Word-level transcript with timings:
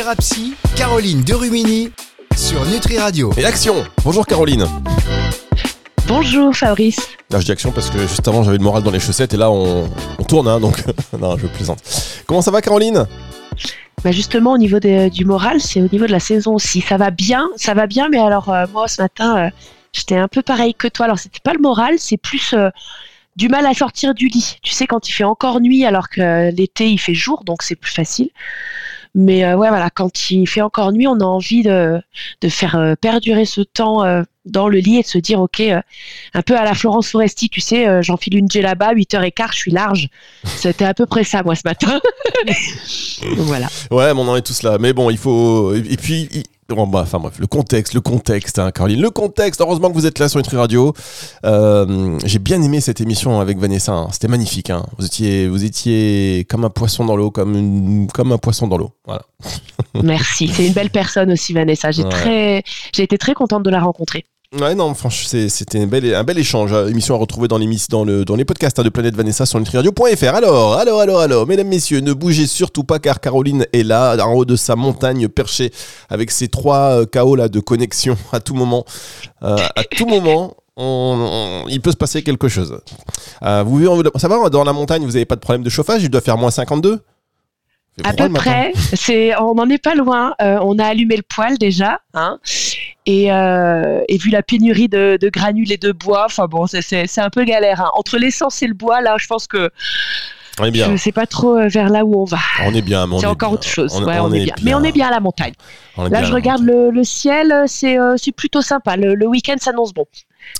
Thérapie, 0.00 0.54
Caroline 0.76 1.20
Derumini 1.20 1.90
sur 2.34 2.64
Nutri 2.64 2.96
Radio. 2.96 3.34
Et 3.36 3.44
action 3.44 3.84
Bonjour 4.02 4.26
Caroline 4.26 4.66
Bonjour 6.06 6.56
Fabrice. 6.56 7.00
Là 7.30 7.38
je 7.38 7.44
dis 7.44 7.52
action 7.52 7.70
parce 7.70 7.90
que 7.90 7.98
juste 8.06 8.26
avant 8.26 8.42
j'avais 8.42 8.56
le 8.56 8.62
moral 8.64 8.82
dans 8.82 8.90
les 8.92 8.98
chaussettes 8.98 9.34
et 9.34 9.36
là 9.36 9.50
on, 9.50 9.90
on 10.18 10.22
tourne 10.24 10.48
hein, 10.48 10.58
donc 10.58 10.82
non 11.20 11.36
je 11.36 11.46
plaisante. 11.48 11.80
Comment 12.26 12.40
ça 12.40 12.50
va 12.50 12.62
Caroline? 12.62 13.06
Bah 14.02 14.10
justement 14.10 14.52
au 14.52 14.58
niveau 14.58 14.80
de- 14.80 15.10
du 15.10 15.26
moral, 15.26 15.60
c'est 15.60 15.82
au 15.82 15.88
niveau 15.92 16.06
de 16.06 16.12
la 16.12 16.20
saison 16.20 16.54
aussi. 16.54 16.80
Ça 16.80 16.96
va 16.96 17.10
bien, 17.10 17.50
ça 17.56 17.74
va 17.74 17.86
bien, 17.86 18.08
mais 18.08 18.20
alors 18.20 18.48
euh, 18.48 18.64
moi 18.72 18.88
ce 18.88 19.02
matin, 19.02 19.36
euh, 19.36 19.50
j'étais 19.92 20.16
un 20.16 20.28
peu 20.28 20.40
pareil 20.40 20.72
que 20.72 20.88
toi. 20.88 21.04
Alors 21.04 21.18
c'était 21.18 21.40
pas 21.44 21.52
le 21.52 21.60
moral, 21.60 21.96
c'est 21.98 22.16
plus 22.16 22.54
euh, 22.54 22.70
du 23.36 23.50
mal 23.50 23.66
à 23.66 23.74
sortir 23.74 24.14
du 24.14 24.28
lit. 24.28 24.56
Tu 24.62 24.72
sais 24.72 24.86
quand 24.86 25.06
il 25.10 25.12
fait 25.12 25.24
encore 25.24 25.60
nuit 25.60 25.84
alors 25.84 26.08
que 26.08 26.50
l'été 26.56 26.88
il 26.88 26.96
fait 26.96 27.12
jour, 27.12 27.44
donc 27.44 27.62
c'est 27.62 27.76
plus 27.76 27.92
facile. 27.92 28.30
Mais 29.14 29.44
euh, 29.44 29.56
ouais 29.56 29.68
voilà, 29.68 29.90
quand 29.90 30.30
il 30.30 30.46
fait 30.46 30.60
encore 30.60 30.92
nuit, 30.92 31.08
on 31.08 31.18
a 31.20 31.24
envie 31.24 31.62
de, 31.62 32.00
de 32.40 32.48
faire 32.48 32.76
euh, 32.76 32.94
perdurer 32.94 33.44
ce 33.44 33.60
temps 33.60 34.04
euh, 34.04 34.22
dans 34.44 34.68
le 34.68 34.78
lit 34.78 34.98
et 34.98 35.02
de 35.02 35.06
se 35.06 35.18
dire 35.18 35.40
ok, 35.40 35.60
euh, 35.60 35.80
un 36.34 36.42
peu 36.42 36.56
à 36.56 36.64
la 36.64 36.74
Florence 36.74 37.10
Foresti, 37.10 37.48
tu 37.48 37.60
sais, 37.60 38.02
j'enfile 38.02 38.36
une 38.36 38.48
là-bas, 38.54 38.94
8h15, 38.94 39.48
je 39.52 39.56
suis 39.56 39.70
large. 39.72 40.08
C'était 40.44 40.84
à 40.84 40.94
peu 40.94 41.06
près 41.06 41.24
ça 41.24 41.42
moi 41.42 41.54
ce 41.54 41.62
matin. 41.64 42.00
donc 42.46 42.56
voilà. 43.38 43.66
Ouais 43.90 44.14
mais 44.14 44.20
on 44.20 44.28
en 44.28 44.36
est 44.36 44.42
tous 44.42 44.62
là. 44.62 44.78
Mais 44.78 44.92
bon 44.92 45.10
il 45.10 45.18
faut... 45.18 45.74
Et 45.74 45.96
puis... 45.96 46.28
Bon, 46.70 46.86
bah, 46.86 47.00
enfin 47.02 47.18
bref, 47.18 47.38
le 47.40 47.46
contexte, 47.48 47.94
le 47.94 48.00
contexte, 48.00 48.58
hein, 48.60 48.70
Caroline, 48.70 49.00
le 49.00 49.10
contexte. 49.10 49.60
Heureusement 49.60 49.88
que 49.88 49.94
vous 49.94 50.06
êtes 50.06 50.18
là 50.20 50.28
sur 50.28 50.38
Nutri 50.38 50.56
Radio. 50.56 50.94
Euh, 51.44 52.16
J'ai 52.24 52.38
bien 52.38 52.62
aimé 52.62 52.80
cette 52.80 53.00
émission 53.00 53.40
avec 53.40 53.58
Vanessa. 53.58 53.92
hein. 53.92 54.08
C'était 54.12 54.28
magnifique. 54.28 54.70
hein. 54.70 54.86
Vous 54.96 55.04
étiez, 55.04 55.48
vous 55.48 55.64
étiez 55.64 56.46
comme 56.48 56.64
un 56.64 56.70
poisson 56.70 57.04
dans 57.04 57.16
l'eau, 57.16 57.30
comme 57.32 57.56
une- 57.56 58.06
comme 58.12 58.30
un 58.32 58.38
poisson 58.38 58.68
dans 58.68 58.78
l'eau. 58.78 58.92
Voilà. 59.04 59.22
Merci, 60.02 60.48
c'est 60.48 60.66
une 60.66 60.72
belle 60.72 60.90
personne 60.90 61.32
aussi 61.32 61.52
Vanessa. 61.52 61.90
J'ai 61.90 62.04
Ouais. 62.04 62.08
très, 62.10 62.62
j'ai 62.94 63.02
été 63.02 63.18
très 63.18 63.34
contente 63.34 63.64
de 63.64 63.70
la 63.70 63.80
rencontrer. 63.80 64.24
Ouais, 64.58 64.74
non, 64.74 64.92
franchement, 64.94 65.28
c'était 65.48 65.80
un 65.80 65.86
bel, 65.86 66.12
un 66.12 66.24
bel 66.24 66.36
échange. 66.36 66.72
hein. 66.72 66.88
Émission 66.88 67.14
à 67.14 67.18
retrouver 67.18 67.46
dans 67.46 67.60
dans 67.88 68.02
le, 68.04 68.24
dans 68.24 68.34
les 68.34 68.44
podcasts 68.44 68.80
hein, 68.80 68.82
de 68.82 68.88
Planète 68.88 69.14
Vanessa 69.14 69.46
sur 69.46 69.60
nutriradio.fr. 69.60 70.34
Alors, 70.34 70.74
alors, 70.74 71.00
alors, 71.00 71.20
alors, 71.20 71.46
mesdames, 71.46 71.68
messieurs, 71.68 72.00
ne 72.00 72.12
bougez 72.12 72.48
surtout 72.48 72.82
pas 72.82 72.98
car 72.98 73.20
Caroline 73.20 73.64
est 73.72 73.84
là, 73.84 74.16
en 74.26 74.32
haut 74.32 74.44
de 74.44 74.56
sa 74.56 74.74
montagne, 74.74 75.28
perchée 75.28 75.70
avec 76.08 76.32
ses 76.32 76.48
trois 76.48 77.00
euh, 77.02 77.06
KO 77.06 77.36
là, 77.36 77.48
de 77.48 77.60
connexion 77.60 78.16
à 78.32 78.40
tout 78.40 78.54
moment. 78.54 78.84
Euh, 79.44 79.56
à 79.76 79.84
tout 79.84 80.06
moment. 80.06 80.56
on- 80.76 81.62
on- 81.64 81.68
il 81.68 81.80
peut 81.80 81.92
se 81.92 81.96
passer 81.96 82.22
quelque 82.22 82.48
chose. 82.48 82.76
Euh, 83.44 83.62
vous 83.64 84.02
ça 84.16 84.26
va 84.26 84.48
dans 84.48 84.64
la 84.64 84.72
montagne, 84.72 85.02
vous 85.02 85.12
n'avez 85.12 85.26
pas 85.26 85.36
de 85.36 85.40
problème 85.40 85.62
de 85.62 85.68
chauffage, 85.70 86.02
il 86.02 86.08
doit 86.10 86.22
faire 86.22 86.38
moins 86.38 86.50
52 86.50 87.00
Fait 87.96 88.06
À 88.06 88.12
peu 88.14 88.28
près, 88.32 88.72
on 89.40 89.54
n'en 89.54 89.68
est 89.68 89.82
pas 89.82 89.94
loin. 89.94 90.34
Euh, 90.40 90.58
on 90.62 90.78
a 90.78 90.86
allumé 90.86 91.16
le 91.16 91.22
poêle 91.22 91.58
déjà, 91.58 92.00
hein, 92.14 92.38
et, 93.10 93.32
euh, 93.32 94.00
et 94.08 94.16
vu 94.18 94.30
la 94.30 94.42
pénurie 94.42 94.88
de, 94.88 95.18
de 95.20 95.28
granules 95.28 95.72
et 95.72 95.76
de 95.78 95.92
bois, 95.92 96.24
enfin 96.26 96.46
bon, 96.46 96.66
c'est, 96.66 97.18
un 97.18 97.30
peu 97.30 97.44
galère. 97.44 97.80
hein. 97.80 97.90
Entre 97.94 98.18
l'essence 98.18 98.62
et 98.62 98.66
le 98.66 98.74
bois, 98.74 99.00
là, 99.00 99.16
je 99.18 99.26
pense 99.26 99.46
que 99.46 99.70
On 100.60 100.64
est 100.64 100.70
bien. 100.70 100.90
je 100.90 100.96
sais 100.96 101.12
pas 101.12 101.26
trop 101.26 101.56
euh, 101.58 101.68
vers 101.68 101.88
là 101.90 102.04
où 102.04 102.20
on 102.20 102.24
va. 102.24 102.38
On 102.64 102.74
est 102.74 102.82
bien, 102.82 103.06
c'est 103.18 103.24
est 103.24 103.26
encore 103.28 103.50
bien. 103.50 103.58
autre 103.58 103.66
chose. 103.68 103.92
On- 103.94 104.04
ouais, 104.04 104.18
on 104.18 104.24
on, 104.26 104.32
est, 104.32 104.40
est 104.42 104.44
bien. 104.44 104.54
Mais 104.62 104.74
on 104.74 104.82
est 104.82 104.92
bien 104.92 105.08
à 105.08 105.10
la 105.10 105.20
montagne. 105.20 105.54
Là, 105.96 106.22
je 106.22 106.32
regarde 106.32 106.62
le, 106.62 106.90
le 106.90 107.04
ciel, 107.04 107.52
c'est, 107.66 107.98
euh, 107.98 108.16
plutôt 108.36 108.62
sympa. 108.62 108.96
Le, 108.96 109.14
le 109.14 109.26
week-end 109.26 109.56
s'annonce 109.58 109.92
bon. 109.92 110.04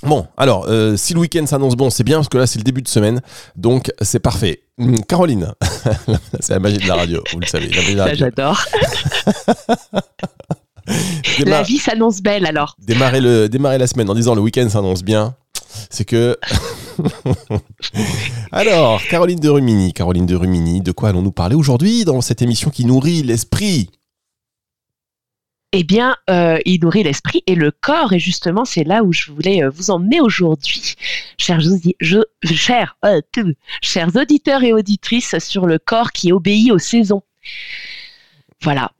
Bon, 0.03 0.27
alors, 0.37 0.65
euh, 0.69 0.95
si 0.95 1.13
le 1.15 1.19
week-end 1.21 1.45
s'annonce 1.47 1.75
bon, 1.75 1.89
c'est 1.89 2.03
bien 2.03 2.17
parce 2.17 2.29
que 2.29 2.37
là, 2.37 2.45
c'est 2.45 2.59
le 2.59 2.63
début 2.63 2.81
de 2.83 2.87
semaine. 2.87 3.21
Donc, 3.55 3.91
c'est 4.01 4.19
parfait. 4.19 4.61
Hum, 4.79 5.03
Caroline, 5.05 5.53
c'est 6.39 6.53
la 6.53 6.59
magie 6.59 6.77
de 6.77 6.87
la 6.87 6.95
radio, 6.95 7.23
vous 7.33 7.39
le 7.39 7.45
savez. 7.47 7.67
La 7.69 7.75
magie 7.81 7.93
de 7.93 7.97
la 7.97 8.03
Ça, 8.03 8.09
radio. 8.11 8.25
j'adore. 8.25 8.65
La 11.45 11.63
vie 11.63 11.77
s'annonce 11.77 12.21
belle 12.21 12.45
alors. 12.45 12.75
démarrer, 12.79 13.21
le, 13.21 13.47
démarrer 13.49 13.77
la 13.77 13.87
semaine 13.87 14.09
en 14.09 14.13
disant 14.15 14.35
le 14.35 14.41
week-end 14.41 14.67
s'annonce 14.69 15.03
bien, 15.03 15.35
c'est 15.89 16.05
que. 16.05 16.37
alors, 18.51 19.01
Caroline 19.09 19.39
de 19.39 19.49
Rumini, 19.49 19.93
Caroline 19.93 20.25
de 20.25 20.35
Rumini, 20.35 20.81
de 20.81 20.91
quoi 20.91 21.09
allons-nous 21.09 21.31
parler 21.31 21.55
aujourd'hui 21.55 22.05
dans 22.05 22.21
cette 22.21 22.41
émission 22.41 22.69
qui 22.69 22.85
nourrit 22.85 23.23
l'esprit? 23.23 23.89
Eh 25.73 25.85
bien, 25.85 26.17
euh, 26.29 26.57
il 26.65 26.81
nourrit 26.81 27.03
l'esprit 27.03 27.43
et 27.47 27.55
le 27.55 27.71
corps. 27.71 28.11
Et 28.11 28.19
justement, 28.19 28.65
c'est 28.65 28.83
là 28.83 29.03
où 29.03 29.13
je 29.13 29.31
voulais 29.31 29.63
euh, 29.63 29.69
vous 29.69 29.89
emmener 29.89 30.19
aujourd'hui, 30.19 30.95
chers, 31.37 31.59
audi- 31.59 31.95
je- 32.01 32.17
chers, 32.43 32.97
euh, 33.05 33.21
chers 33.81 34.13
auditeurs 34.17 34.63
et 34.63 34.73
auditrices, 34.73 35.37
sur 35.39 35.65
le 35.65 35.79
corps 35.79 36.11
qui 36.11 36.33
obéit 36.33 36.71
aux 36.73 36.77
saisons. 36.79 37.21
Voilà. 38.61 38.91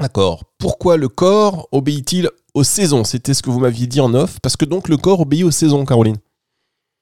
D'accord. 0.00 0.44
Pourquoi 0.58 0.96
le 0.96 1.08
corps 1.08 1.68
obéit-il 1.72 2.30
aux 2.54 2.64
saisons? 2.64 3.04
C'était 3.04 3.34
ce 3.34 3.42
que 3.42 3.50
vous 3.50 3.60
m'aviez 3.60 3.86
dit 3.86 4.00
en 4.00 4.14
off. 4.14 4.38
Parce 4.40 4.56
que 4.56 4.64
donc 4.64 4.88
le 4.88 4.96
corps 4.96 5.20
obéit 5.20 5.44
aux 5.44 5.50
saisons, 5.50 5.84
Caroline. 5.84 6.18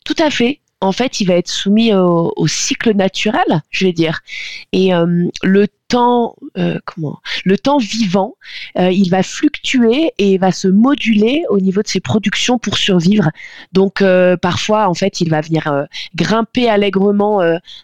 Tout 0.04 0.16
à 0.18 0.30
fait. 0.30 0.60
En 0.86 0.92
fait, 0.92 1.20
il 1.20 1.26
va 1.26 1.34
être 1.34 1.48
soumis 1.48 1.92
au, 1.92 2.46
cycle 2.46 2.94
naturel, 2.94 3.62
je 3.70 3.86
vais 3.86 3.92
dire. 3.92 4.20
Et 4.72 4.94
euh, 4.94 5.28
le 5.42 5.66
temps, 5.88 6.36
euh, 6.56 6.78
comment 6.84 7.18
Le 7.44 7.58
temps 7.58 7.78
vivant, 7.78 8.36
euh, 8.78 8.92
il 8.92 9.10
va 9.10 9.24
fluctuer 9.24 10.12
et 10.18 10.38
va 10.38 10.52
se 10.52 10.68
moduler 10.68 11.42
au 11.50 11.58
niveau 11.58 11.82
de 11.82 11.88
ses 11.88 11.98
productions 11.98 12.58
pour 12.58 12.78
survivre. 12.78 13.30
Donc, 13.72 14.02
parfois, 14.40 14.88
en 14.88 14.94
fait, 14.94 15.20
il 15.20 15.28
va 15.28 15.40
venir 15.40 15.86
grimper 16.14 16.68
allègrement 16.68 17.40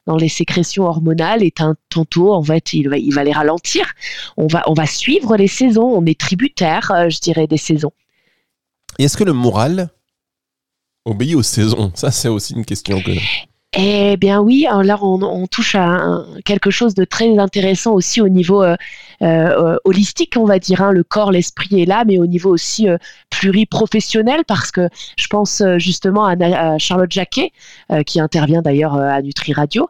dans 0.06 0.16
les 0.16 0.28
sécrétions 0.28 0.84
hormonales 0.84 1.42
et 1.42 1.50
tan- 1.50 1.74
tantôt, 1.88 2.32
en 2.32 2.42
fait, 2.42 2.72
il 2.72 2.88
va, 2.88 3.24
les 3.24 3.32
ralentir. 3.32 3.92
On 4.36 4.46
va, 4.46 4.62
on 4.68 4.74
va 4.74 4.86
suivre 4.86 5.36
les 5.36 5.48
saisons. 5.48 5.86
On 5.86 6.06
est 6.06 6.18
tributaire, 6.18 6.92
je 7.08 7.18
dirais, 7.18 7.48
des 7.48 7.56
saisons. 7.56 7.92
Et 8.98 9.04
est-ce 9.04 9.16
que 9.16 9.24
le 9.24 9.32
moral 9.32 9.90
obéit 11.04 11.34
aux 11.34 11.42
saisons 11.42 11.92
Ça, 11.94 12.10
c'est 12.10 12.28
aussi 12.28 12.54
une 12.54 12.64
question 12.64 13.00
que. 13.00 13.12
Eh 13.74 14.18
bien 14.18 14.38
oui, 14.42 14.66
alors 14.66 15.02
on, 15.02 15.22
on 15.22 15.46
touche 15.46 15.76
à 15.76 16.26
quelque 16.44 16.70
chose 16.70 16.94
de 16.94 17.04
très 17.04 17.38
intéressant 17.38 17.92
aussi 17.94 18.20
au 18.20 18.28
niveau 18.28 18.62
euh, 18.62 18.76
euh, 19.22 19.78
holistique, 19.84 20.34
on 20.36 20.44
va 20.44 20.58
dire. 20.58 20.82
hein. 20.82 20.92
Le 20.92 21.02
corps, 21.02 21.32
l'esprit 21.32 21.80
est 21.80 21.86
là, 21.86 22.04
mais 22.06 22.18
au 22.18 22.26
niveau 22.26 22.50
aussi 22.50 22.86
euh, 22.86 22.98
pluriprofessionnel, 23.30 24.42
parce 24.46 24.70
que 24.70 24.90
je 25.16 25.26
pense 25.26 25.62
justement 25.78 26.26
à, 26.26 26.76
Charlotte 26.76 27.10
Jacquet, 27.10 27.50
qui 28.04 28.20
intervient 28.20 28.60
d'ailleurs 28.60 28.94
à 28.94 29.22
Nutri 29.22 29.54
Radio, 29.54 29.88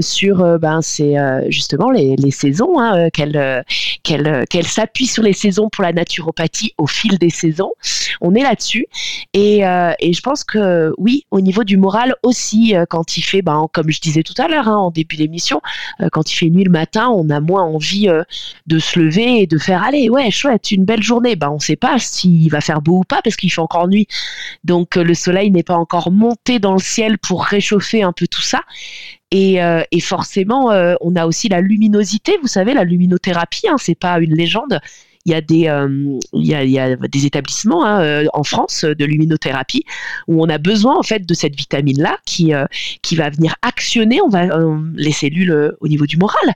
sur 0.00 0.58
ben, 0.58 0.80
c'est 0.82 1.14
justement 1.48 1.90
les, 1.90 2.30
saisons, 2.30 2.78
hein, 2.78 3.08
qu'elle 3.10 3.64
s'appuie 4.66 5.06
sur 5.06 5.22
les 5.22 5.32
saisons 5.32 5.70
pour 5.70 5.84
la 5.84 5.92
naturopathie 5.92 6.74
au 6.76 6.86
fil 6.86 7.18
des 7.18 7.30
saisons. 7.30 7.72
On 8.20 8.34
est 8.34 8.42
là-dessus. 8.42 8.86
Et, 9.32 9.66
euh, 9.66 9.92
et 10.00 10.12
je 10.12 10.20
pense 10.20 10.44
que 10.44 10.92
oui, 10.98 11.24
au 11.30 11.40
niveau 11.40 11.64
du 11.64 11.76
moral 11.76 12.14
aussi, 12.22 12.74
euh, 12.74 12.84
quand 12.88 13.16
il 13.16 13.22
fait, 13.22 13.42
ben, 13.42 13.68
comme 13.72 13.90
je 13.90 14.00
disais 14.00 14.22
tout 14.22 14.34
à 14.38 14.48
l'heure 14.48 14.68
hein, 14.68 14.76
en 14.76 14.90
début 14.90 15.16
d'émission, 15.16 15.60
euh, 16.00 16.08
quand 16.10 16.30
il 16.32 16.36
fait 16.36 16.50
nuit 16.50 16.64
le 16.64 16.70
matin, 16.70 17.08
on 17.08 17.30
a 17.30 17.40
moins 17.40 17.62
envie 17.62 18.08
de 18.66 18.78
se 18.78 18.98
lever 18.98 19.42
et 19.42 19.46
de 19.46 19.58
faire 19.58 19.82
allez, 19.82 20.08
ouais, 20.08 20.30
chouette, 20.30 20.70
une 20.72 20.84
belle 20.84 21.02
journée. 21.02 21.36
Ben, 21.36 21.50
on 21.50 21.54
ne 21.54 21.60
sait 21.60 21.76
pas 21.76 21.98
s'il 21.98 22.50
va 22.50 22.60
faire 22.60 22.82
beau 22.82 22.98
ou 22.98 23.04
pas 23.04 23.22
parce 23.22 23.36
qu'il 23.36 23.52
fait 23.52 23.60
encore 23.60 23.88
nuit. 23.88 24.06
Donc 24.64 24.96
le 24.96 25.14
soleil 25.14 25.50
n'est 25.50 25.62
pas 25.62 25.76
encore 25.76 26.10
monté 26.10 26.58
dans 26.58 26.72
le 26.72 26.80
ciel 26.80 27.18
pour 27.18 27.44
réchauffer 27.44 28.02
un 28.02 28.12
peu 28.12 28.26
tout 28.26 28.42
ça. 28.42 28.62
Et, 29.32 29.60
forcément, 30.00 30.70
on 31.00 31.16
a 31.16 31.26
aussi 31.26 31.48
la 31.48 31.60
luminosité, 31.60 32.36
vous 32.42 32.48
savez, 32.48 32.74
la 32.74 32.84
luminothérapie, 32.84 33.68
hein, 33.68 33.76
c'est 33.78 33.94
pas 33.94 34.18
une 34.18 34.34
légende. 34.34 34.80
Il 35.26 35.32
y 35.32 35.34
a 35.34 35.40
des, 35.40 35.68
euh, 35.68 36.18
il 36.32 36.46
y 36.46 36.54
a, 36.54 36.64
il 36.64 36.70
y 36.70 36.78
a 36.78 36.96
des 36.96 37.26
établissements 37.26 37.84
hein, 37.84 38.02
euh, 38.02 38.24
en 38.32 38.42
France 38.42 38.84
euh, 38.84 38.94
de 38.94 39.04
luminothérapie 39.04 39.84
où 40.28 40.42
on 40.42 40.48
a 40.48 40.56
besoin 40.56 40.98
en 40.98 41.02
fait 41.02 41.26
de 41.26 41.34
cette 41.34 41.54
vitamine 41.54 42.00
là 42.00 42.16
qui 42.24 42.52
qui 43.02 43.16
va 43.16 43.28
venir 43.28 43.54
actionner 43.62 44.20
on 44.22 44.28
va 44.28 44.46
les 44.94 45.12
cellules 45.12 45.74
au 45.80 45.88
niveau 45.88 46.06
du 46.06 46.16
moral. 46.16 46.54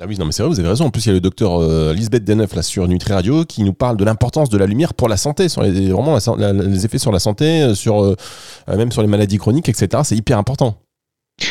Ah 0.00 0.06
oui, 0.08 0.18
non, 0.18 0.24
mais 0.24 0.32
c'est 0.32 0.42
vrai, 0.42 0.50
vous 0.50 0.58
avez 0.58 0.68
raison. 0.68 0.86
En 0.86 0.90
plus, 0.90 1.04
il 1.06 1.08
y 1.08 1.10
a 1.10 1.14
le 1.14 1.20
docteur 1.20 1.60
Lisbeth 1.92 2.24
Deneuf 2.24 2.56
là, 2.56 2.62
sur 2.62 2.88
Nutri 2.88 3.12
Radio 3.12 3.44
qui 3.44 3.62
nous 3.62 3.72
parle 3.72 3.96
de 3.96 4.04
l'importance 4.04 4.48
de 4.48 4.58
la 4.58 4.66
lumière 4.66 4.94
pour 4.94 5.08
la 5.08 5.16
santé, 5.16 5.48
sur 5.48 5.62
les, 5.62 5.90
vraiment 5.90 6.18
les 6.40 6.84
effets 6.84 6.98
sur 6.98 7.12
la 7.12 7.20
santé, 7.20 7.74
sur, 7.76 8.16
même 8.66 8.90
sur 8.90 9.02
les 9.02 9.08
maladies 9.08 9.38
chroniques, 9.38 9.68
etc. 9.68 10.02
C'est 10.04 10.16
hyper 10.16 10.38
important. 10.38 10.76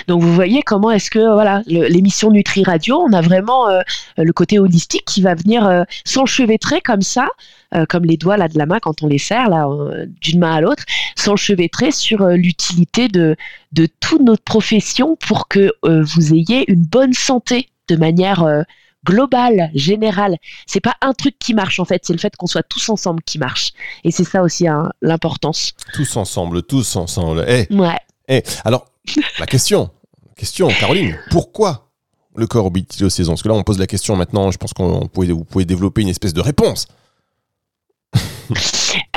Donc 0.07 0.22
vous 0.22 0.33
voyez 0.33 0.62
comment 0.63 0.92
est-ce 0.92 1.10
que 1.12 1.19
voilà 1.33 1.63
l'émission 1.68 2.31
Nutri 2.31 2.63
Radio, 2.63 2.98
on 3.01 3.13
a 3.13 3.22
vraiment 3.22 3.68
euh, 3.69 3.81
le 4.18 4.31
côté 4.31 4.57
holistique 4.60 5.04
qui 5.06 5.22
va 5.22 5.36
venir 5.36 5.66
euh, 5.66 5.83
s'enchevêtrer 6.06 6.81
comme 6.81 7.01
ça, 7.01 7.28
euh, 7.75 7.86
comme 7.88 8.06
les 8.06 8.16
doigts 8.18 8.38
là 8.38 8.48
de 8.48 8.57
la 8.57 8.66
main 8.66 8.80
quand 8.80 9.04
on 9.04 9.07
les 9.07 9.18
serre 9.18 9.50
là 9.50 9.68
euh, 9.68 10.06
d'une 10.22 10.39
main 10.39 10.54
à 10.56 10.62
l'autre, 10.62 10.83
s'enchevêtrer 11.18 11.92
sur 11.92 12.22
euh, 12.22 12.36
l'utilité 12.36 13.07
de 13.10 13.36
de 13.74 13.88
toute 14.00 14.22
notre 14.22 14.44
profession 14.44 15.18
pour 15.18 15.48
que 15.48 15.72
euh, 15.86 16.04
vous 16.04 16.34
ayez 16.34 16.69
une 16.72 16.84
bonne 16.84 17.13
santé 17.13 17.69
de 17.89 17.95
manière 17.98 18.44
euh, 18.44 18.62
globale, 19.06 19.72
générale. 19.74 20.38
C'est 20.68 20.80
pas 20.80 20.95
un 21.01 21.13
truc 21.13 21.36
qui 21.39 21.54
marche 21.54 21.80
en 21.80 21.86
fait, 21.86 22.01
c'est 22.06 22.13
le 22.13 22.19
fait 22.19 22.36
qu'on 22.38 22.48
soit 22.48 22.63
tous 22.63 22.88
ensemble 22.89 23.24
qui 23.24 23.39
marche. 23.39 23.72
Et 24.04 24.12
c'est 24.12 24.24
ça 24.24 24.42
aussi 24.44 24.68
hein, 24.68 24.92
l'importance. 25.01 25.74
Tous 25.94 26.16
ensemble, 26.18 26.62
tous 26.63 26.95
ensemble. 26.95 27.44
Eh, 27.48 27.68
Ouais. 27.74 27.98
eh, 28.30 28.44
alors, 28.63 28.86
la 29.39 29.45
question, 29.45 29.89
question, 30.36 30.68
Caroline, 30.80 31.18
pourquoi 31.30 31.92
le 32.36 32.48
corps 32.48 32.65
obéit-il 32.65 33.06
aux 33.06 33.09
saisons 33.09 33.33
Parce 33.33 33.44
que 33.44 33.50
là, 33.50 33.53
on 33.53 33.63
pose 33.63 33.80
la 33.80 33.88
question 33.88 34.15
maintenant, 34.15 34.51
je 34.51 34.57
pense 34.57 34.74
pouvait, 34.74 35.31
vous 35.31 35.44
pouvez 35.44 35.65
développer 35.65 36.01
une 36.01 36.09
espèce 36.09 36.33
de 36.33 36.42
réponse. 36.42 36.88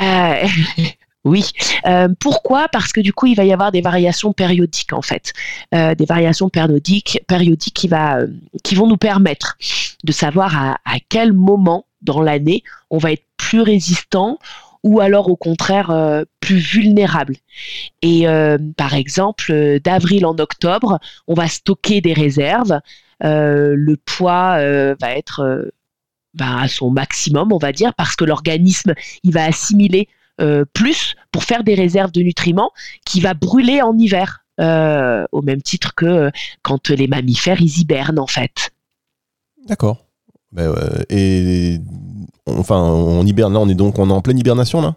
Euh, 0.01 0.47
oui. 1.25 1.45
Euh, 1.85 2.07
pourquoi? 2.19 2.67
Parce 2.69 2.93
que 2.93 3.01
du 3.01 3.11
coup, 3.11 3.25
il 3.25 3.35
va 3.35 3.43
y 3.43 3.51
avoir 3.51 3.71
des 3.71 3.81
variations 3.81 4.31
périodiques 4.31 4.93
en 4.93 5.01
fait, 5.01 5.33
Euh, 5.73 5.95
des 5.95 6.05
variations 6.05 6.49
périodiques, 6.49 7.19
périodiques 7.27 7.73
qui, 7.73 7.87
va, 7.89 8.19
qui 8.63 8.75
vont 8.75 8.87
nous 8.87 8.97
permettre 8.97 9.57
de 10.03 10.11
savoir 10.11 10.55
à, 10.57 10.77
quel 11.09 11.33
moment 11.33 11.85
dans 12.01 12.21
l'année 12.21 12.63
on 12.89 12.97
va 12.97 13.11
être 13.11 13.25
plus 13.35 13.61
résistant 13.61 14.37
ou 14.83 15.01
alors 15.01 15.29
au 15.29 15.35
contraire 15.35 15.91
plus 16.45 16.57
vulnérable. 16.57 17.37
Et 18.03 18.27
euh, 18.27 18.59
par 18.77 18.93
exemple, 18.93 19.51
euh, 19.51 19.79
d'avril 19.79 20.27
en 20.27 20.37
octobre, 20.37 20.99
on 21.27 21.33
va 21.33 21.47
stocker 21.47 22.01
des 22.01 22.13
réserves. 22.13 22.79
Euh, 23.23 23.73
le 23.75 23.97
poids 23.97 24.57
va 24.99 25.17
être 25.17 25.71
ben, 26.35 26.57
à 26.57 26.67
son 26.67 26.91
maximum, 26.91 27.51
on 27.51 27.57
va 27.57 27.71
dire, 27.71 27.93
parce 27.95 28.15
que 28.15 28.25
l'organisme 28.25 28.93
il 29.23 29.33
va 29.33 29.45
assimiler 29.45 30.07
plus 30.73 31.15
pour 31.31 31.43
faire 31.45 31.63
des 31.63 31.75
réserves 31.75 32.11
de 32.11 32.21
nutriments 32.21 32.71
qui 33.05 33.21
va 33.21 33.33
brûler 33.33 33.81
en 33.81 33.97
hiver, 33.97 34.45
au 34.59 35.41
même 35.41 35.61
titre 35.61 35.95
que 35.95 36.29
quand 36.61 36.89
les 36.89 37.07
mammifères 37.07 37.61
ils 37.61 37.79
hibernent 37.79 38.19
en 38.19 38.27
fait. 38.27 38.71
D'accord. 39.65 40.05
Ben, 40.51 40.75
et 41.09 41.79
enfin, 42.45 42.81
on 42.81 43.25
hiberne 43.25 43.53
là, 43.53 43.59
on 43.59 43.69
est 43.69 43.75
donc 43.75 43.97
on 43.97 44.09
est 44.09 44.13
en 44.13 44.21
pleine 44.21 44.37
hibernation 44.37 44.81
là? 44.81 44.95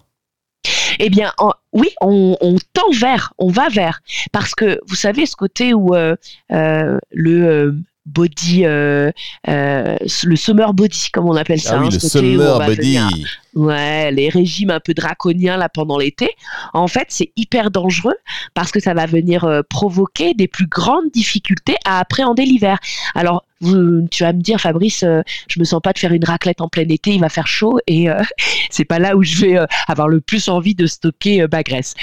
Eh 0.98 1.10
bien, 1.10 1.32
en- 1.38 1.52
oui, 1.72 1.88
on, 2.00 2.36
on 2.40 2.56
tend 2.72 2.90
vers, 2.92 3.32
on 3.38 3.50
va 3.50 3.68
vers, 3.68 4.00
parce 4.32 4.54
que 4.54 4.80
vous 4.86 4.94
savez 4.96 5.26
ce 5.26 5.36
côté 5.36 5.74
où 5.74 5.94
euh, 5.94 6.16
euh, 6.52 6.98
le 7.12 7.44
euh, 7.46 7.72
body, 8.06 8.64
euh, 8.64 9.10
le 9.46 10.36
summer 10.36 10.72
body, 10.72 11.10
comme 11.12 11.26
on 11.28 11.36
appelle 11.36 11.60
ça, 11.60 11.74
Ah 11.76 11.80
oui, 11.80 11.86
hein, 11.88 11.90
le 11.92 11.98
ce 11.98 12.06
côté 12.18 12.18
où 12.36 12.40
on 12.40 12.42
summer 12.42 12.58
va 12.58 12.66
body. 12.66 12.76
venir- 12.96 13.26
Ouais, 13.54 14.12
les 14.12 14.28
régimes 14.28 14.70
un 14.70 14.78
peu 14.80 14.94
draconiens 14.94 15.56
là 15.56 15.68
pendant 15.68 15.98
l'été. 15.98 16.30
En 16.74 16.86
fait, 16.86 17.06
c'est 17.08 17.32
hyper 17.36 17.70
dangereux 17.70 18.14
parce 18.54 18.70
que 18.70 18.78
ça 18.80 18.94
va 18.94 19.04
venir 19.06 19.62
provoquer 19.68 20.32
des 20.34 20.46
plus 20.48 20.68
grandes 20.68 21.10
difficultés 21.12 21.74
à 21.84 21.98
appréhender 21.98 22.44
l'hiver. 22.44 22.78
Alors, 23.14 23.44
vous- 23.60 24.06
tu 24.10 24.22
vas 24.22 24.32
me 24.32 24.40
dire, 24.40 24.60
Fabrice, 24.60 25.02
euh, 25.02 25.22
je 25.48 25.58
me 25.60 25.64
sens 25.64 25.80
pas 25.82 25.92
de 25.92 25.98
faire 25.98 26.12
une 26.12 26.24
raclette 26.24 26.60
en 26.60 26.68
plein 26.68 26.86
été, 26.88 27.10
il 27.10 27.20
va 27.20 27.28
faire 27.28 27.46
chaud 27.46 27.78
et 27.86 28.08
euh, 28.08 28.22
c'est 28.70 28.84
pas 28.84 28.98
là 28.98 29.16
où 29.16 29.22
je 29.22 29.40
vais 29.40 29.58
euh, 29.58 29.66
avoir 29.86 30.08
le 30.08 30.20
plus 30.20 30.48
envie 30.48 30.74
de 30.74 30.86
stocker 30.86 31.42
euh, 31.42 31.48
ma 31.50 31.62
graisse. 31.62 31.94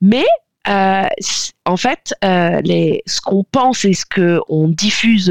Mais 0.00 0.24
euh, 0.66 1.02
en 1.66 1.76
fait, 1.76 2.14
euh, 2.24 2.62
les, 2.62 3.02
ce 3.06 3.20
qu'on 3.20 3.44
pense 3.44 3.84
et 3.84 3.92
ce 3.92 4.06
que 4.06 4.40
on 4.48 4.66
diffuse 4.68 5.28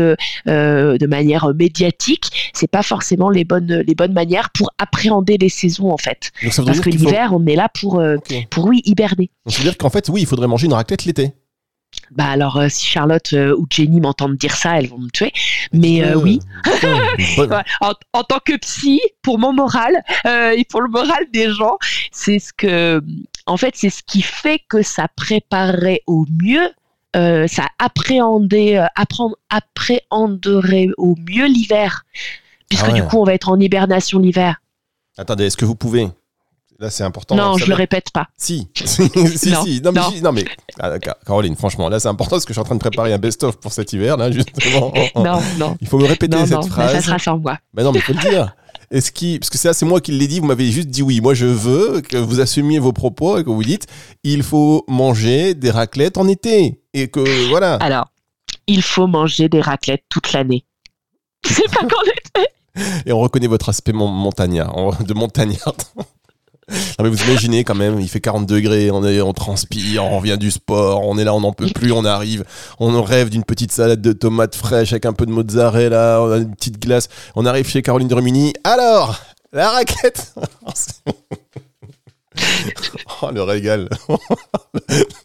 euh, 0.47 0.97
de 0.99 1.07
manière 1.07 1.51
médiatique, 1.55 2.51
c'est 2.53 2.69
pas 2.69 2.83
forcément 2.83 3.31
les 3.31 3.43
bonnes 3.43 3.83
les 3.87 3.95
bonnes 3.95 4.13
manières 4.13 4.51
pour 4.51 4.69
appréhender 4.77 5.37
les 5.39 5.49
saisons 5.49 5.89
en 5.91 5.97
fait. 5.97 6.31
Parce 6.65 6.79
que 6.81 6.91
faut- 6.91 6.97
l'hiver, 7.07 7.31
on 7.33 7.43
est 7.47 7.55
là 7.55 7.67
pour 7.81 7.99
euh, 7.99 8.17
pour 8.51 8.65
oui 8.65 8.81
hiberner. 8.85 9.31
Donc, 9.45 9.53
ça 9.53 9.57
veut 9.57 9.63
dire 9.69 9.77
qu'en 9.77 9.89
fait, 9.89 10.07
oui, 10.09 10.21
il 10.21 10.27
faudrait 10.27 10.47
manger 10.47 10.67
une 10.67 10.73
raclette 10.73 11.05
l'été. 11.05 11.33
Bah 12.11 12.25
alors 12.27 12.57
euh, 12.57 12.69
si 12.69 12.85
Charlotte 12.85 13.33
euh, 13.33 13.55
ou 13.57 13.65
Jenny 13.69 13.99
m'entendent 13.99 14.37
dire 14.37 14.55
ça, 14.55 14.77
elles 14.77 14.87
vont 14.87 14.99
me 14.99 15.09
tuer. 15.09 15.31
Mais 15.71 16.03
euh, 16.03 16.15
oui, 16.15 16.39
en, 17.81 17.93
en 18.13 18.23
tant 18.23 18.39
que 18.43 18.55
psy, 18.57 19.01
pour 19.21 19.39
mon 19.39 19.53
moral 19.53 20.03
et 20.25 20.65
pour 20.69 20.81
le 20.81 20.89
moral 20.89 21.25
des 21.31 21.51
gens, 21.51 21.77
c'est 22.11 22.39
ce 22.39 22.53
que, 22.53 23.01
en 23.45 23.57
fait, 23.57 23.73
c'est 23.75 23.89
ce 23.89 24.03
qui 24.03 24.21
fait 24.21 24.59
que 24.69 24.81
ça 24.81 25.07
préparerait 25.15 26.01
au 26.07 26.25
mieux, 26.41 26.69
ça 27.13 27.67
appréhendait, 27.79 28.79
apprendre, 28.95 29.35
appréhenderait 29.49 30.89
au 30.97 31.15
mieux 31.29 31.45
l'hiver, 31.47 32.05
puisque 32.69 32.85
Ah 32.85 32.91
ouais. 32.91 33.01
du 33.01 33.07
coup, 33.07 33.17
on 33.17 33.23
va 33.23 33.33
être 33.33 33.49
en 33.49 33.59
hibernation 33.59 34.19
l'hiver. 34.19 34.61
Attendez, 35.17 35.45
est-ce 35.45 35.57
que 35.57 35.65
vous 35.65 35.75
pouvez 35.75 36.07
Là, 36.79 36.89
c'est 36.89 37.03
important. 37.03 37.35
non, 37.35 37.57
je 37.57 37.65
le 37.65 37.75
répète 37.75 38.07
pas. 38.11 38.27
Si, 38.37 38.67
si, 38.75 39.07
si, 39.37 39.49
Non, 39.51 39.63
si. 39.63 39.81
Non, 39.81 39.91
mais, 39.91 40.01
non. 40.01 40.11
si- 40.11 40.21
non, 40.21 40.31
mais 40.31 40.45
ah, 40.79 40.91
Ca- 41.03 41.17
Caroline, 41.25 41.55
franchement, 41.55 41.87
là, 41.89 41.99
c'est 41.99 42.07
important 42.09 42.31
parce 42.35 42.45
que 42.45 42.49
je 42.49 42.55
suis 42.55 42.61
en 42.61 42.65
train 42.65 42.75
de 42.75 42.79
préparer 42.79 43.13
un 43.13 43.19
best-of 43.19 43.57
pour 43.57 43.71
cet 43.71 43.93
hiver, 43.93 44.17
là, 44.17 44.31
justement. 44.31 44.91
Non, 45.15 45.39
non, 45.57 45.77
Il 45.81 45.87
faut 45.87 45.99
me 45.99 46.05
répéter 46.07 46.35
non, 46.35 46.45
cette 46.45 46.55
non, 46.55 46.61
ça 46.63 46.69
phrase. 46.69 47.05
sera 47.05 47.19
sans 47.19 47.37
moi. 47.37 47.57
Mais 47.73 47.83
non, 47.83 47.91
mais 47.91 47.99
il 47.99 48.01
faut 48.01 48.13
le 48.13 48.19
dire. 48.29 48.55
Est-ce 48.91 49.11
qui, 49.11 49.39
parce 49.39 49.49
que 49.49 49.57
ça, 49.57 49.73
c'est 49.73 49.85
moi 49.85 50.01
qui 50.01 50.11
l'ai 50.11 50.27
dit. 50.27 50.39
Vous 50.39 50.45
m'avez 50.45 50.69
juste 50.69 50.89
dit 50.89 51.01
oui. 51.01 51.19
Moi, 51.21 51.33
je 51.33 51.45
veux 51.47 52.01
que 52.01 52.17
vous 52.17 52.39
assumiez 52.41 52.77
vos 52.79 52.91
propos 52.93 53.37
et 53.39 53.43
que 53.43 53.49
vous 53.49 53.63
dites 53.63 53.87
il 54.23 54.43
faut 54.43 54.83
manger 54.87 55.55
des 55.55 55.71
raclettes 55.71 56.17
en 56.17 56.27
été 56.27 56.79
et 56.93 57.07
que 57.07 57.49
voilà. 57.49 57.75
Alors, 57.75 58.09
il 58.67 58.83
faut 58.83 59.07
manger 59.07 59.49
des 59.49 59.61
raclettes 59.61 60.03
toute 60.09 60.31
l'année. 60.33 60.65
C'est 61.45 61.69
pas 61.71 61.81
qu'en 61.87 62.03
été. 62.03 62.47
Et 63.07 63.11
on 63.13 63.19
reconnaît 63.19 63.47
votre 63.47 63.69
aspect 63.69 63.93
mon- 63.93 64.07
montagnard, 64.07 65.03
de 65.03 65.13
montagnard. 65.13 65.73
Mais 67.01 67.09
vous 67.09 67.21
imaginez 67.23 67.63
quand 67.63 67.75
même, 67.75 67.99
il 67.99 68.07
fait 68.07 68.21
40 68.21 68.45
degrés, 68.45 68.89
on, 68.91 69.03
est, 69.03 69.21
on 69.21 69.33
transpire, 69.33 70.05
on 70.05 70.17
revient 70.19 70.37
du 70.37 70.51
sport, 70.51 71.01
on 71.03 71.17
est 71.17 71.23
là, 71.23 71.33
on 71.33 71.41
n'en 71.41 71.51
peut 71.51 71.67
plus, 71.67 71.91
on 71.91 72.05
arrive, 72.05 72.45
on 72.79 73.01
rêve 73.01 73.29
d'une 73.29 73.43
petite 73.43 73.71
salade 73.71 74.01
de 74.01 74.13
tomates 74.13 74.55
fraîches 74.55 74.93
avec 74.93 75.05
un 75.05 75.13
peu 75.13 75.25
de 75.25 75.31
mozzarella, 75.31 76.21
on 76.21 76.31
a 76.31 76.37
une 76.37 76.55
petite 76.55 76.79
glace, 76.79 77.09
on 77.35 77.45
arrive 77.45 77.67
chez 77.67 77.81
Caroline 77.81 78.07
de 78.07 78.15
Rumini. 78.15 78.53
Alors, 78.63 79.19
la 79.51 79.69
raquette 79.69 80.33
Oh 83.21 83.29
le 83.31 83.43
régal. 83.43 83.89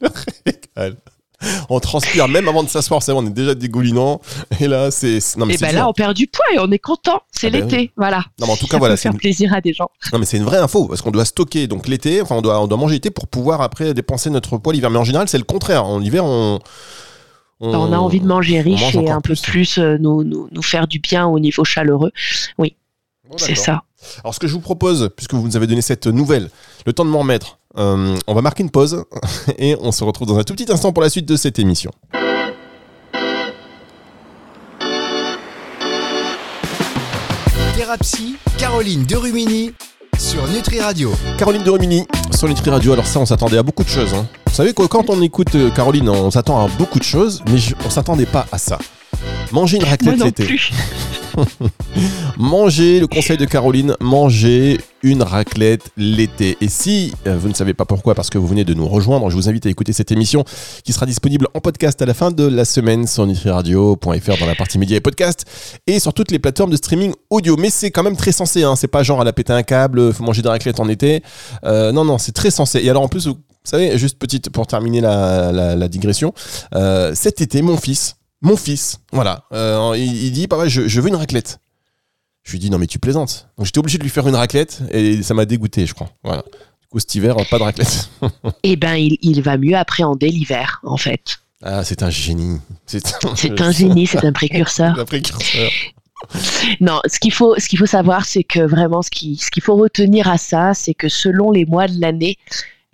Le 0.00 0.08
régal 0.44 0.96
on 1.68 1.80
transpire 1.80 2.28
même 2.28 2.48
avant 2.48 2.62
de 2.62 2.68
s'asseoir, 2.68 3.02
c'est 3.02 3.12
on 3.12 3.24
est 3.26 3.30
déjà 3.30 3.54
dégoulinant. 3.54 4.20
Et 4.60 4.66
là, 4.66 4.90
c'est. 4.90 5.18
Non, 5.36 5.46
mais 5.46 5.54
Et 5.54 5.56
c'est 5.58 5.66
ben 5.66 5.74
là, 5.74 5.88
on 5.88 5.92
perd 5.92 6.14
du 6.14 6.26
poids 6.26 6.44
et 6.54 6.58
on 6.58 6.70
est 6.70 6.78
content. 6.78 7.20
C'est 7.30 7.46
Ah 7.48 7.50
ben 7.50 7.62
l'été, 7.68 7.92
voilà. 7.96 8.24
Non, 8.40 8.46
mais 8.46 8.52
en 8.52 8.56
tout 8.56 8.66
cas, 8.66 8.72
Ça 8.72 8.78
voilà, 8.78 8.94
peut 8.94 9.00
faire 9.00 9.12
une- 9.12 9.18
plaisir 9.18 9.52
à 9.54 9.60
des 9.60 9.72
gens. 9.72 9.90
Non 10.12 10.18
mais 10.18 10.24
c'est 10.24 10.36
une 10.36 10.44
vraie 10.44 10.58
info 10.58 10.86
parce 10.86 11.02
qu'on 11.02 11.10
doit 11.10 11.24
stocker 11.24 11.66
donc 11.66 11.86
l'été, 11.88 12.20
enfin 12.22 12.34
on 12.36 12.42
doit 12.42 12.60
on 12.60 12.66
doit 12.66 12.78
manger 12.78 12.94
l'été 12.94 13.10
pour 13.10 13.26
pouvoir 13.28 13.60
après 13.60 13.94
dépenser 13.94 14.30
notre 14.30 14.58
poids 14.58 14.72
l'hiver. 14.72 14.90
Mais 14.90 14.98
en 14.98 15.04
général 15.04 15.28
c'est 15.28 15.38
le 15.38 15.44
contraire. 15.44 15.84
En 15.84 16.00
hiver 16.02 16.24
on 16.24 16.58
On, 17.60 17.92
a 17.92 17.96
envie 17.98 18.20
de 18.20 18.26
manger 18.26 18.60
riche 18.60 18.94
mange 18.94 18.96
et 19.04 19.10
un 19.10 19.20
peu 19.20 19.34
plus. 19.34 19.42
plus 19.42 19.78
euh, 19.78 19.96
nous, 19.98 20.22
nous, 20.24 20.48
nous 20.52 20.62
faire 20.62 20.86
du 20.86 20.98
bien 21.00 21.26
au 21.26 21.38
niveau 21.40 21.64
chaleureux. 21.64 22.12
Bon, 22.56 22.68
C'est 23.36 23.54
ça. 23.56 23.82
Alors 24.22 24.32
ce 24.34 24.38
que 24.40 24.46
je 24.46 24.52
vous 24.54 24.60
propose, 24.60 25.10
puisque 25.16 25.34
vous 25.34 25.42
nous 25.46 25.56
avez 25.56 25.66
donné 25.66 25.82
cette 25.82 26.06
nouvelle, 26.06 26.50
le 26.86 26.92
temps 26.92 27.04
de 27.04 27.10
m'en 27.10 27.18
remettre, 27.20 27.57
euh, 27.76 28.16
on 28.26 28.34
va 28.34 28.40
marquer 28.42 28.62
une 28.62 28.70
pause 28.70 29.04
et 29.58 29.76
on 29.80 29.92
se 29.92 30.02
retrouve 30.04 30.28
dans 30.28 30.38
un 30.38 30.42
tout 30.44 30.54
petit 30.54 30.70
instant 30.72 30.92
pour 30.92 31.02
la 31.02 31.10
suite 31.10 31.26
de 31.26 31.36
cette 31.36 31.58
émission. 31.58 31.90
Thérapie, 37.76 38.36
Caroline 38.58 39.04
Derumini 39.04 39.72
sur 40.18 40.46
Nutri 40.48 40.80
Radio. 40.80 41.12
Caroline 41.38 41.62
de 41.62 41.70
Rumini 41.70 42.04
sur 42.34 42.48
Nutri 42.48 42.70
Radio. 42.70 42.92
Alors 42.92 43.06
ça 43.06 43.20
on 43.20 43.26
s'attendait 43.26 43.58
à 43.58 43.62
beaucoup 43.62 43.84
de 43.84 43.88
choses. 43.88 44.12
hein. 44.14 44.26
Vous 44.46 44.54
savez 44.54 44.74
que 44.74 44.82
quand 44.86 45.08
on 45.10 45.22
écoute 45.22 45.54
euh, 45.54 45.70
Caroline, 45.70 46.08
on 46.08 46.30
s'attend 46.30 46.64
à 46.64 46.68
beaucoup 46.76 46.98
de 46.98 47.04
choses, 47.04 47.42
mais 47.50 47.58
on 47.86 47.90
s'attendait 47.90 48.26
pas 48.26 48.46
à 48.50 48.58
ça. 48.58 48.78
Manger 49.52 49.76
une 49.78 49.84
raclette 49.84 50.18
non 50.18 50.26
l'été. 50.26 50.46
Mangez, 52.38 53.00
le 53.00 53.06
conseil 53.06 53.36
de 53.36 53.44
Caroline, 53.44 53.94
mangez 54.00 54.78
une 55.02 55.22
raclette 55.22 55.90
l'été. 55.96 56.56
Et 56.60 56.68
si 56.68 57.12
euh, 57.26 57.36
vous 57.38 57.48
ne 57.48 57.54
savez 57.54 57.74
pas 57.74 57.84
pourquoi, 57.84 58.14
parce 58.14 58.30
que 58.30 58.38
vous 58.38 58.46
venez 58.46 58.64
de 58.64 58.74
nous 58.74 58.86
rejoindre, 58.88 59.30
je 59.30 59.36
vous 59.36 59.48
invite 59.48 59.66
à 59.66 59.70
écouter 59.70 59.92
cette 59.92 60.10
émission 60.10 60.44
qui 60.84 60.92
sera 60.92 61.06
disponible 61.06 61.46
en 61.54 61.60
podcast 61.60 62.00
à 62.02 62.06
la 62.06 62.14
fin 62.14 62.30
de 62.30 62.44
la 62.44 62.64
semaine 62.64 63.06
sur 63.06 63.26
nutriradio.fr 63.26 64.38
dans 64.38 64.46
la 64.46 64.54
partie 64.54 64.78
médias 64.78 64.96
et 64.96 65.00
podcast 65.00 65.44
et 65.86 66.00
sur 66.00 66.12
toutes 66.12 66.30
les 66.30 66.38
plateformes 66.38 66.70
de 66.70 66.76
streaming 66.76 67.12
audio. 67.30 67.56
Mais 67.56 67.70
c'est 67.70 67.90
quand 67.90 68.02
même 68.02 68.16
très 68.16 68.32
sensé, 68.32 68.62
hein. 68.62 68.76
c'est 68.76 68.88
pas 68.88 69.02
genre 69.02 69.20
à 69.20 69.24
la 69.24 69.32
péter 69.32 69.52
un 69.52 69.62
câble, 69.62 70.12
faut 70.12 70.24
manger 70.24 70.42
des 70.42 70.48
raclettes 70.48 70.80
en 70.80 70.88
été. 70.88 71.22
Euh, 71.64 71.92
non, 71.92 72.04
non, 72.04 72.18
c'est 72.18 72.32
très 72.32 72.50
sensé. 72.50 72.80
Et 72.82 72.90
alors 72.90 73.02
en 73.02 73.08
plus, 73.08 73.26
vous 73.26 73.36
savez, 73.64 73.98
juste 73.98 74.18
petite 74.18 74.50
pour 74.50 74.66
terminer 74.66 75.00
la 75.00 75.88
digression, 75.88 76.32
euh, 76.74 77.12
cet 77.14 77.40
été, 77.40 77.62
mon 77.62 77.76
fils, 77.76 78.17
mon 78.40 78.56
fils, 78.56 79.00
voilà, 79.12 79.44
euh, 79.52 79.94
il, 79.96 80.24
il 80.24 80.32
dit, 80.32 80.48
pareil, 80.48 80.70
je, 80.70 80.86
je 80.88 81.00
veux 81.00 81.08
une 81.08 81.16
raclette. 81.16 81.58
Je 82.48 82.52
lui 82.52 82.60
dis 82.60 82.70
non 82.70 82.78
mais 82.78 82.86
tu 82.86 82.98
plaisantes. 82.98 83.50
Donc 83.58 83.66
j'étais 83.66 83.78
obligé 83.78 83.98
de 83.98 84.04
lui 84.04 84.08
faire 84.08 84.26
une 84.26 84.34
raclette 84.34 84.80
et 84.90 85.22
ça 85.22 85.34
m'a 85.34 85.44
dégoûté 85.44 85.84
je 85.84 85.92
crois. 85.92 86.08
Voilà. 86.24 86.42
Du 86.80 86.88
coup 86.88 86.98
cet 86.98 87.14
hiver 87.14 87.36
pas 87.50 87.58
de 87.58 87.62
raclette. 87.62 88.08
Eh 88.62 88.76
ben, 88.76 88.94
il, 88.94 89.18
il 89.20 89.42
va 89.42 89.58
mieux 89.58 89.76
appréhender 89.76 90.30
l'hiver, 90.30 90.80
en 90.82 90.96
fait. 90.96 91.40
Ah 91.62 91.84
c'est 91.84 92.02
un 92.02 92.08
génie. 92.08 92.58
C'est 92.86 93.02
un, 93.60 93.70
génie, 93.70 94.06
c'est 94.06 94.24
un 94.24 94.32
précurseur. 94.32 94.98
Un 94.98 95.04
précurseur. 95.04 95.70
Non, 96.80 97.00
ce 97.06 97.20
qu'il 97.20 97.32
faut, 97.34 97.54
ce 97.58 97.68
qu'il 97.68 97.78
faut 97.78 97.86
savoir, 97.86 98.24
c'est 98.24 98.44
que 98.44 98.60
vraiment, 98.60 99.02
ce 99.02 99.10
qui, 99.10 99.36
ce 99.36 99.50
qu'il 99.50 99.62
faut 99.62 99.76
retenir 99.76 100.28
à 100.28 100.38
ça, 100.38 100.72
c'est 100.72 100.94
que 100.94 101.10
selon 101.10 101.50
les 101.50 101.66
mois 101.66 101.86
de 101.86 102.00
l'année, 102.00 102.38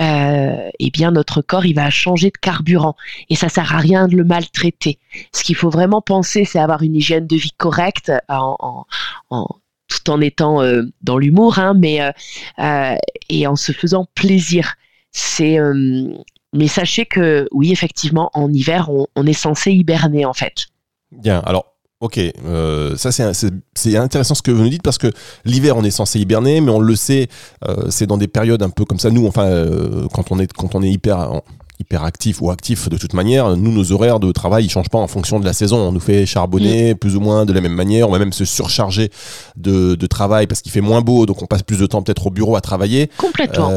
euh, 0.00 0.70
eh 0.78 0.90
bien, 0.90 1.10
notre 1.12 1.40
corps, 1.42 1.66
il 1.66 1.74
va 1.74 1.88
changer 1.90 2.28
de 2.30 2.36
carburant. 2.38 2.96
Et 3.30 3.36
ça 3.36 3.48
sert 3.48 3.74
à 3.74 3.78
rien 3.78 4.08
de 4.08 4.16
le 4.16 4.24
maltraiter. 4.24 4.98
Ce 5.32 5.44
qu'il 5.44 5.54
faut 5.56 5.70
vraiment 5.70 6.02
penser, 6.02 6.44
c'est 6.44 6.58
avoir 6.58 6.82
une 6.82 6.96
hygiène 6.96 7.26
de 7.26 7.36
vie 7.36 7.52
correcte, 7.56 8.12
en- 8.28 8.86
tout 9.30 10.10
en 10.10 10.20
étant 10.20 10.62
euh, 10.62 10.82
dans 11.02 11.18
l'humour, 11.18 11.58
hein, 11.58 11.74
mais 11.74 12.00
euh, 12.00 12.10
euh, 12.58 12.96
et 13.28 13.46
en 13.46 13.54
se 13.56 13.72
faisant 13.72 14.06
plaisir. 14.14 14.74
C'est, 15.12 15.58
euh, 15.58 16.08
mais 16.52 16.66
sachez 16.68 17.06
que 17.06 17.46
oui, 17.52 17.70
effectivement, 17.70 18.30
en 18.34 18.52
hiver, 18.52 18.90
on 19.14 19.26
est 19.26 19.32
censé 19.32 19.72
hiberner 19.72 20.24
en 20.24 20.32
fait. 20.32 20.66
Bien 21.12 21.40
alors 21.46 21.73
Ok, 22.04 22.18
euh, 22.18 22.98
ça 22.98 23.10
c'est 23.12 23.96
intéressant 23.96 24.34
ce 24.34 24.42
que 24.42 24.50
vous 24.50 24.62
nous 24.62 24.68
dites 24.68 24.82
parce 24.82 24.98
que 24.98 25.10
l'hiver 25.46 25.78
on 25.78 25.84
est 25.84 25.90
censé 25.90 26.20
hiberner, 26.20 26.60
mais 26.60 26.70
on 26.70 26.78
le 26.78 26.96
sait, 26.96 27.28
euh, 27.66 27.86
c'est 27.88 28.06
dans 28.06 28.18
des 28.18 28.28
périodes 28.28 28.62
un 28.62 28.68
peu 28.68 28.84
comme 28.84 28.98
ça. 28.98 29.08
Nous, 29.08 29.26
enfin, 29.26 29.46
euh, 29.46 30.06
quand 30.12 30.30
on 30.30 30.38
est 30.38 30.52
quand 30.52 30.74
on 30.74 30.82
est 30.82 30.90
hyper 30.90 31.40
hyper 31.80 32.04
actif 32.04 32.42
ou 32.42 32.50
actif 32.50 32.90
de 32.90 32.98
toute 32.98 33.14
manière, 33.14 33.56
nous 33.56 33.72
nos 33.72 33.90
horaires 33.90 34.20
de 34.20 34.30
travail 34.32 34.66
ils 34.66 34.68
changent 34.68 34.90
pas 34.90 34.98
en 34.98 35.06
fonction 35.06 35.40
de 35.40 35.46
la 35.46 35.54
saison. 35.54 35.78
On 35.78 35.92
nous 35.92 36.00
fait 36.00 36.26
charbonner 36.26 36.94
plus 36.94 37.16
ou 37.16 37.20
moins 37.20 37.46
de 37.46 37.54
la 37.54 37.62
même 37.62 37.72
manière. 37.72 38.06
On 38.10 38.12
va 38.12 38.18
même 38.18 38.34
se 38.34 38.44
surcharger 38.44 39.10
de, 39.56 39.94
de 39.94 40.06
travail 40.06 40.46
parce 40.46 40.60
qu'il 40.60 40.72
fait 40.72 40.82
moins 40.82 41.00
beau, 41.00 41.24
donc 41.24 41.40
on 41.40 41.46
passe 41.46 41.62
plus 41.62 41.78
de 41.78 41.86
temps 41.86 42.02
peut-être 42.02 42.26
au 42.26 42.30
bureau 42.30 42.54
à 42.54 42.60
travailler. 42.60 43.08
Complètement. 43.16 43.70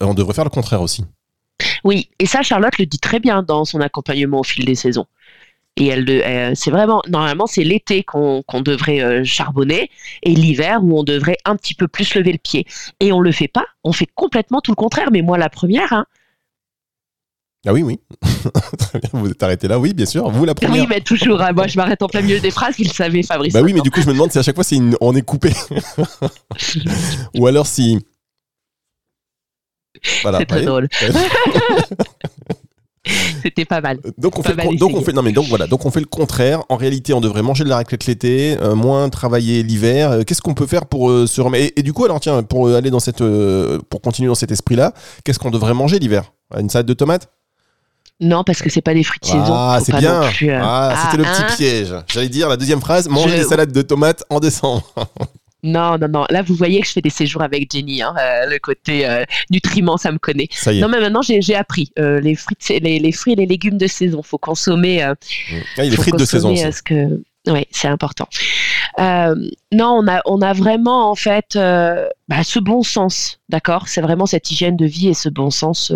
On 0.00 0.14
devrait 0.14 0.34
faire 0.34 0.44
le 0.44 0.50
contraire 0.50 0.82
aussi. 0.82 1.04
Oui, 1.84 2.10
et 2.18 2.26
ça, 2.26 2.42
Charlotte 2.42 2.78
le 2.78 2.86
dit 2.86 2.98
très 2.98 3.20
bien 3.20 3.42
dans 3.42 3.64
son 3.64 3.80
accompagnement 3.80 4.40
au 4.40 4.44
fil 4.44 4.64
des 4.64 4.74
saisons. 4.74 5.06
Et 5.78 5.88
elle, 5.88 6.04
le- 6.04 6.24
euh, 6.26 6.52
c'est 6.54 6.70
vraiment, 6.70 7.02
normalement, 7.08 7.46
c'est 7.46 7.62
l'été 7.64 8.02
qu'on 8.02 8.42
devrait 8.64 9.00
euh, 9.02 9.24
charbonner 9.24 9.90
et 10.22 10.34
l'hiver 10.34 10.80
où 10.82 10.98
on 10.98 11.02
devrait 11.04 11.36
un 11.44 11.54
petit 11.56 11.74
peu 11.74 11.86
plus 11.86 12.14
lever 12.14 12.32
le 12.32 12.38
pied. 12.38 12.66
Et 13.00 13.12
on 13.12 13.20
le 13.20 13.30
fait 13.30 13.48
pas, 13.48 13.66
on 13.84 13.92
fait 13.92 14.08
complètement 14.14 14.60
tout 14.62 14.70
le 14.72 14.76
contraire. 14.76 15.10
Mais 15.12 15.20
moi, 15.22 15.36
la 15.36 15.50
première, 15.50 15.92
hein. 15.92 16.06
Ah 17.68 17.72
oui, 17.72 17.82
oui. 17.82 17.98
Très 18.78 19.00
bien, 19.00 19.10
vous 19.12 19.28
êtes 19.28 19.42
arrêté 19.42 19.66
là, 19.68 19.78
oui, 19.78 19.92
bien 19.92 20.06
sûr. 20.06 20.30
Vous 20.30 20.44
la 20.44 20.54
première. 20.54 20.82
oui, 20.82 20.86
mais 20.88 21.00
toujours, 21.00 21.42
hein, 21.42 21.52
moi, 21.52 21.66
je 21.66 21.76
m'arrête 21.76 22.00
en 22.00 22.06
plein 22.06 22.22
milieu 22.22 22.38
des 22.40 22.52
phrases, 22.52 22.76
vous 22.78 22.84
le 22.84 22.88
savez, 22.90 23.22
Fabrice. 23.22 23.52
Bah 23.52 23.60
oui, 23.60 23.72
mais 23.74 23.80
du 23.80 23.90
coup, 23.90 24.00
je 24.00 24.06
me 24.06 24.12
demande 24.12 24.30
si 24.32 24.38
à 24.38 24.42
chaque 24.42 24.54
fois 24.54 24.64
une- 24.70 24.96
on 25.00 25.14
est 25.16 25.22
coupé. 25.22 25.50
Ou 27.34 27.46
alors 27.48 27.66
si. 27.66 27.98
Voilà. 30.22 30.38
C'est 30.38 30.46
très 30.46 30.62
drôle. 30.62 30.88
C'était 33.42 33.64
pas 33.64 33.80
mal. 33.80 33.98
Donc 34.18 34.38
on 34.38 34.42
Pas 34.42 34.48
fait 34.50 34.54
le 34.54 34.56
mal 34.56 34.66
con- 34.66 34.74
donc 34.74 34.88
on 34.88 34.92
essayé. 34.94 35.04
fait 35.06 35.12
non 35.12 35.22
mais 35.22 35.32
donc 35.32 35.46
voilà 35.46 35.66
donc 35.66 35.84
on 35.86 35.90
fait 35.90 36.00
le 36.00 36.06
contraire. 36.06 36.62
En 36.68 36.76
réalité, 36.76 37.12
on 37.14 37.20
devrait 37.20 37.42
manger 37.42 37.64
de 37.64 37.68
la 37.68 37.76
raclette 37.76 38.06
l'été, 38.06 38.56
euh, 38.60 38.74
moins 38.74 39.08
travailler 39.08 39.62
l'hiver. 39.62 40.10
Euh, 40.10 40.22
Qu'est-ce 40.24 40.42
qu'on 40.42 40.54
peut 40.54 40.66
faire 40.66 40.86
pour 40.86 41.10
euh, 41.10 41.26
se 41.26 41.40
remettre 41.40 41.64
et, 41.76 41.80
et 41.80 41.82
du 41.82 41.92
coup 41.92 42.04
alors 42.04 42.20
tiens 42.20 42.42
pour 42.42 42.68
aller 42.68 42.90
dans 42.90 43.00
cette 43.00 43.20
euh, 43.20 43.78
pour 43.90 44.00
continuer 44.00 44.28
dans 44.28 44.34
cet 44.34 44.50
esprit-là, 44.52 44.92
qu'est-ce 45.24 45.38
qu'on 45.38 45.50
devrait 45.50 45.74
manger 45.74 45.98
l'hiver? 45.98 46.32
Une 46.58 46.68
salade 46.70 46.86
de 46.86 46.94
tomates? 46.94 47.28
Non, 48.18 48.44
parce 48.44 48.62
que 48.62 48.70
c'est 48.70 48.80
pas 48.80 48.94
des 48.94 49.02
fruits 49.04 49.20
de 49.20 49.26
saison. 49.26 49.42
Ah, 49.52 49.78
c'est 49.84 49.94
bien. 49.94 50.22
plus, 50.32 50.50
Ah, 50.50 51.04
c'était 51.04 51.18
le 51.22 51.28
ah, 51.28 51.32
petit 51.34 51.42
hein. 51.42 51.54
piège. 51.56 51.94
J'allais 52.08 52.28
dire 52.30 52.48
la 52.48 52.56
deuxième 52.56 52.80
phrase, 52.80 53.08
manger 53.10 53.36
Je- 53.36 53.42
des 53.42 53.48
salades 53.48 53.72
de 53.72 53.82
tomates 53.82 54.24
en 54.30 54.40
décembre. 54.40 54.82
Non, 55.62 55.98
non, 55.98 56.08
non. 56.08 56.26
Là, 56.30 56.42
vous 56.42 56.54
voyez 56.54 56.80
que 56.80 56.86
je 56.86 56.92
fais 56.92 57.00
des 57.00 57.10
séjours 57.10 57.42
avec 57.42 57.72
Jenny. 57.72 58.02
hein, 58.02 58.14
euh, 58.20 58.46
le 58.46 58.58
côté 58.58 59.08
euh, 59.08 59.24
nutriments, 59.50 59.96
ça 59.96 60.12
me 60.12 60.18
connaît. 60.18 60.48
Ça 60.52 60.72
y 60.72 60.78
est. 60.78 60.80
Non, 60.80 60.88
mais 60.88 61.00
maintenant, 61.00 61.22
j'ai 61.22 61.54
appris. 61.54 61.90
euh, 61.98 62.20
les, 62.20 62.34
fruits 62.34 62.56
les, 62.68 62.98
les 62.98 63.14
et 63.26 63.34
les 63.34 63.46
légumes 63.46 63.78
de 63.78 63.86
saison, 63.86 64.22
faut 64.22 64.38
consommer. 64.38 65.02
Ah, 65.02 65.14
il 65.78 65.94
faut 65.96 66.02
frites 66.02 66.16
de 66.16 66.24
saison 66.24 66.50
consommer, 66.50 66.68
aussi. 66.68 66.78
ce 66.78 66.82
que... 66.82 67.22
Oui, 67.48 67.66
c'est 67.70 67.88
important. 67.88 68.28
Non, 68.98 69.46
on 69.72 70.08
a, 70.08 70.20
on 70.26 70.42
a 70.42 70.52
vraiment, 70.52 71.10
en 71.10 71.14
fait, 71.14 71.54
bah, 71.54 72.42
ce 72.44 72.58
bon 72.58 72.82
sens, 72.82 73.38
d'accord? 73.48 73.88
C'est 73.88 74.00
vraiment 74.00 74.26
cette 74.26 74.50
hygiène 74.50 74.76
de 74.76 74.86
vie 74.86 75.08
et 75.08 75.14
ce 75.14 75.28
bon 75.28 75.50
sens 75.50 75.92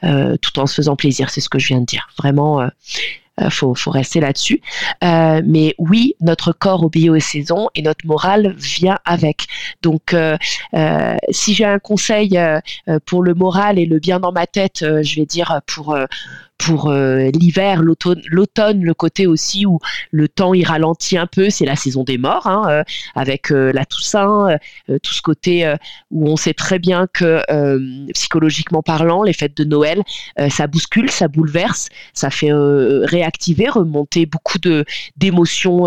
tout 0.00 0.58
en 0.58 0.66
se 0.66 0.74
faisant 0.74 0.96
plaisir, 0.96 1.30
c'est 1.30 1.40
ce 1.40 1.48
que 1.48 1.58
je 1.58 1.68
viens 1.68 1.80
de 1.80 1.86
dire. 1.86 2.08
Vraiment, 2.18 2.68
euh, 3.40 3.44
euh, 3.44 3.50
faut, 3.50 3.74
faut 3.74 3.90
rester 3.90 4.20
là-dessus. 4.20 4.60
Euh, 5.02 5.42
mais 5.44 5.74
oui, 5.78 6.14
notre 6.20 6.52
corps 6.52 6.84
obéit 6.84 7.10
aux 7.10 7.18
saisons 7.18 7.68
et 7.74 7.82
notre 7.82 8.06
morale 8.06 8.54
vient 8.56 8.98
avec. 9.04 9.46
Donc, 9.82 10.14
euh, 10.14 10.36
si 11.30 11.54
j'ai 11.54 11.64
un 11.64 11.78
conseil 11.78 12.38
pour 13.06 13.22
le 13.22 13.34
moral 13.34 13.78
et 13.78 13.86
le 13.86 13.98
bien 13.98 14.20
dans 14.20 14.32
ma 14.32 14.46
tête, 14.46 14.78
je 14.80 15.16
vais 15.16 15.26
dire 15.26 15.60
pour 15.66 15.96
pour 16.58 16.90
euh, 16.90 17.30
l'hiver, 17.30 17.82
l'automne, 17.82 18.82
le 18.82 18.94
côté 18.94 19.26
aussi 19.26 19.66
où 19.66 19.78
le 20.10 20.28
temps 20.28 20.54
il 20.54 20.64
ralentit 20.64 21.18
un 21.18 21.26
peu, 21.26 21.50
c'est 21.50 21.64
la 21.64 21.76
saison 21.76 22.04
des 22.04 22.16
morts, 22.16 22.46
hein, 22.46 22.64
euh, 22.68 22.82
avec 23.14 23.50
euh, 23.50 23.72
la 23.72 23.84
Toussaint, 23.84 24.56
tout 25.02 25.12
ce 25.12 25.22
côté 25.22 25.74
où 26.10 26.28
on 26.28 26.36
sait 26.36 26.54
très 26.54 26.78
bien 26.78 27.06
que 27.12 27.42
psychologiquement 28.12 28.82
parlant, 28.82 29.22
les 29.22 29.32
fêtes 29.32 29.56
de 29.56 29.64
Noël, 29.64 30.02
ça 30.48 30.66
bouscule, 30.66 31.10
ça 31.10 31.28
bouleverse, 31.28 31.88
ça 32.12 32.30
fait 32.30 32.50
réactiver, 32.52 33.68
remonter 33.68 34.26
beaucoup 34.26 34.58
de 34.58 34.84
d'émotions, 35.16 35.84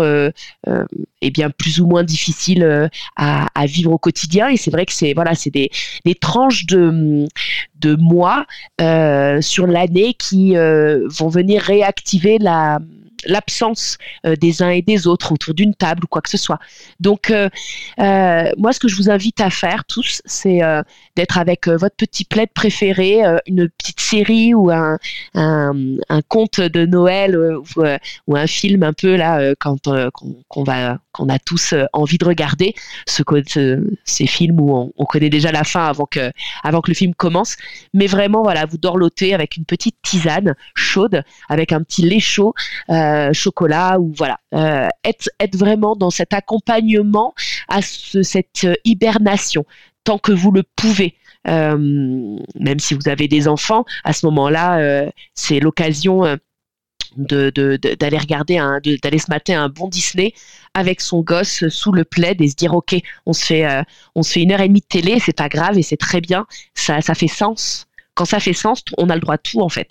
bien 1.22 1.50
plus 1.50 1.80
ou 1.80 1.86
moins 1.86 2.04
difficiles 2.04 2.90
à, 3.16 3.46
à 3.54 3.66
vivre 3.66 3.92
au 3.92 3.98
quotidien. 3.98 4.48
Et 4.48 4.56
c'est 4.56 4.70
vrai 4.70 4.86
que 4.86 4.92
c'est 4.92 5.12
voilà, 5.14 5.34
c'est 5.34 5.50
des, 5.50 5.70
des 6.04 6.14
tranches 6.14 6.66
de 6.66 7.26
de 7.80 7.94
mois 7.96 8.46
euh, 8.80 9.40
sur 9.40 9.66
l'année 9.66 10.14
qui 10.14 10.56
euh, 10.56 11.06
vont 11.08 11.28
venir 11.28 11.62
réactiver 11.62 12.38
la 12.38 12.78
l'absence 13.28 13.98
euh, 14.26 14.34
des 14.34 14.62
uns 14.62 14.70
et 14.70 14.82
des 14.82 15.06
autres 15.06 15.32
autour 15.32 15.54
d'une 15.54 15.74
table 15.74 16.04
ou 16.04 16.06
quoi 16.08 16.20
que 16.22 16.30
ce 16.30 16.36
soit. 16.36 16.58
Donc, 16.98 17.30
euh, 17.30 17.48
euh, 18.00 18.50
moi, 18.58 18.72
ce 18.72 18.80
que 18.80 18.88
je 18.88 18.96
vous 18.96 19.10
invite 19.10 19.40
à 19.40 19.50
faire 19.50 19.84
tous, 19.84 20.20
c'est 20.24 20.60
d'être 21.16 21.38
avec 21.38 21.68
votre 21.68 21.94
petit 21.96 22.24
plaid 22.24 22.48
préféré, 22.54 23.20
une 23.46 23.68
petite 23.68 24.00
série 24.00 24.54
ou 24.54 24.70
un, 24.70 24.98
un, 25.34 25.74
conte 26.28 26.60
de 26.60 26.86
Noël 26.86 27.36
ou, 28.26 28.36
un 28.36 28.46
film 28.46 28.82
un 28.82 28.92
peu 28.92 29.16
là 29.16 29.54
quand 29.58 29.88
qu'on 30.48 30.64
va 30.64 30.98
qu'on 31.12 31.28
a 31.28 31.38
tous 31.38 31.74
envie 31.92 32.18
de 32.18 32.24
regarder 32.24 32.74
ce, 33.06 33.22
ce- 33.46 33.84
ces 34.04 34.26
films 34.26 34.60
où 34.60 34.74
on, 34.76 34.92
on 34.96 35.04
connaît 35.04 35.30
déjà 35.30 35.52
la 35.52 35.64
fin 35.64 35.84
avant 35.86 36.06
que 36.06 36.30
avant 36.62 36.80
que 36.80 36.90
le 36.90 36.94
film 36.94 37.14
commence 37.14 37.56
mais 37.94 38.06
vraiment 38.06 38.42
voilà 38.42 38.64
vous 38.66 38.78
dorlotez 38.78 39.34
avec 39.34 39.56
une 39.56 39.64
petite 39.64 39.96
tisane 40.02 40.54
chaude 40.74 41.22
avec 41.48 41.72
un 41.72 41.82
petit 41.82 42.02
lait 42.02 42.20
chaud 42.20 42.54
chocolat 43.32 43.98
ou 44.00 44.12
voilà. 44.16 44.38
Euh, 44.54 44.88
être 45.04 45.56
vraiment 45.56 45.96
dans 45.96 46.10
cet 46.10 46.32
accompagnement 46.32 47.34
à 47.68 47.82
ce- 47.82 48.22
cette 48.22 48.64
euh, 48.64 48.74
hibernation 48.84 49.64
tant 50.04 50.18
que 50.18 50.32
vous 50.32 50.50
le 50.52 50.62
pouvez. 50.76 51.14
Euh, 51.46 51.76
même 52.58 52.78
si 52.80 52.94
vous 52.94 53.08
avez 53.08 53.28
des 53.28 53.46
enfants 53.48 53.84
à 54.04 54.12
ce 54.12 54.26
moment-là 54.26 54.78
euh, 54.80 55.08
c'est 55.34 55.60
l'occasion 55.60 56.24
euh, 56.24 56.36
de- 57.16 57.50
de- 57.54 57.78
de- 57.80 57.94
d'aller 57.94 58.18
regarder 58.18 58.58
d'aller 59.02 59.18
se 59.18 59.30
mater 59.30 59.54
un 59.54 59.68
bon 59.68 59.88
Disney 59.88 60.34
avec 60.74 61.00
son 61.00 61.20
gosse 61.22 61.68
sous 61.68 61.92
le 61.92 62.04
plaid 62.04 62.40
et 62.42 62.48
se 62.48 62.54
dire 62.56 62.74
ok 62.74 62.96
on 63.26 63.32
se 63.32 63.44
fait 63.44 63.64
euh, 63.66 63.82
on 64.14 64.22
se 64.22 64.32
fait 64.32 64.42
une 64.42 64.52
heure 64.52 64.60
et 64.60 64.68
demie 64.68 64.80
de 64.80 64.86
télé 64.86 65.18
c'est 65.20 65.32
pas 65.36 65.48
grave 65.48 65.78
et 65.78 65.82
c'est 65.82 65.96
très 65.96 66.20
bien. 66.20 66.46
Ça 66.74 67.00
ça 67.00 67.14
fait 67.14 67.28
sens. 67.28 67.86
Quand 68.14 68.24
ça 68.24 68.40
fait 68.40 68.52
sens 68.52 68.82
on 68.98 69.08
a 69.10 69.14
le 69.14 69.20
droit 69.20 69.36
de 69.36 69.42
tout 69.42 69.60
en 69.60 69.68
fait 69.68 69.90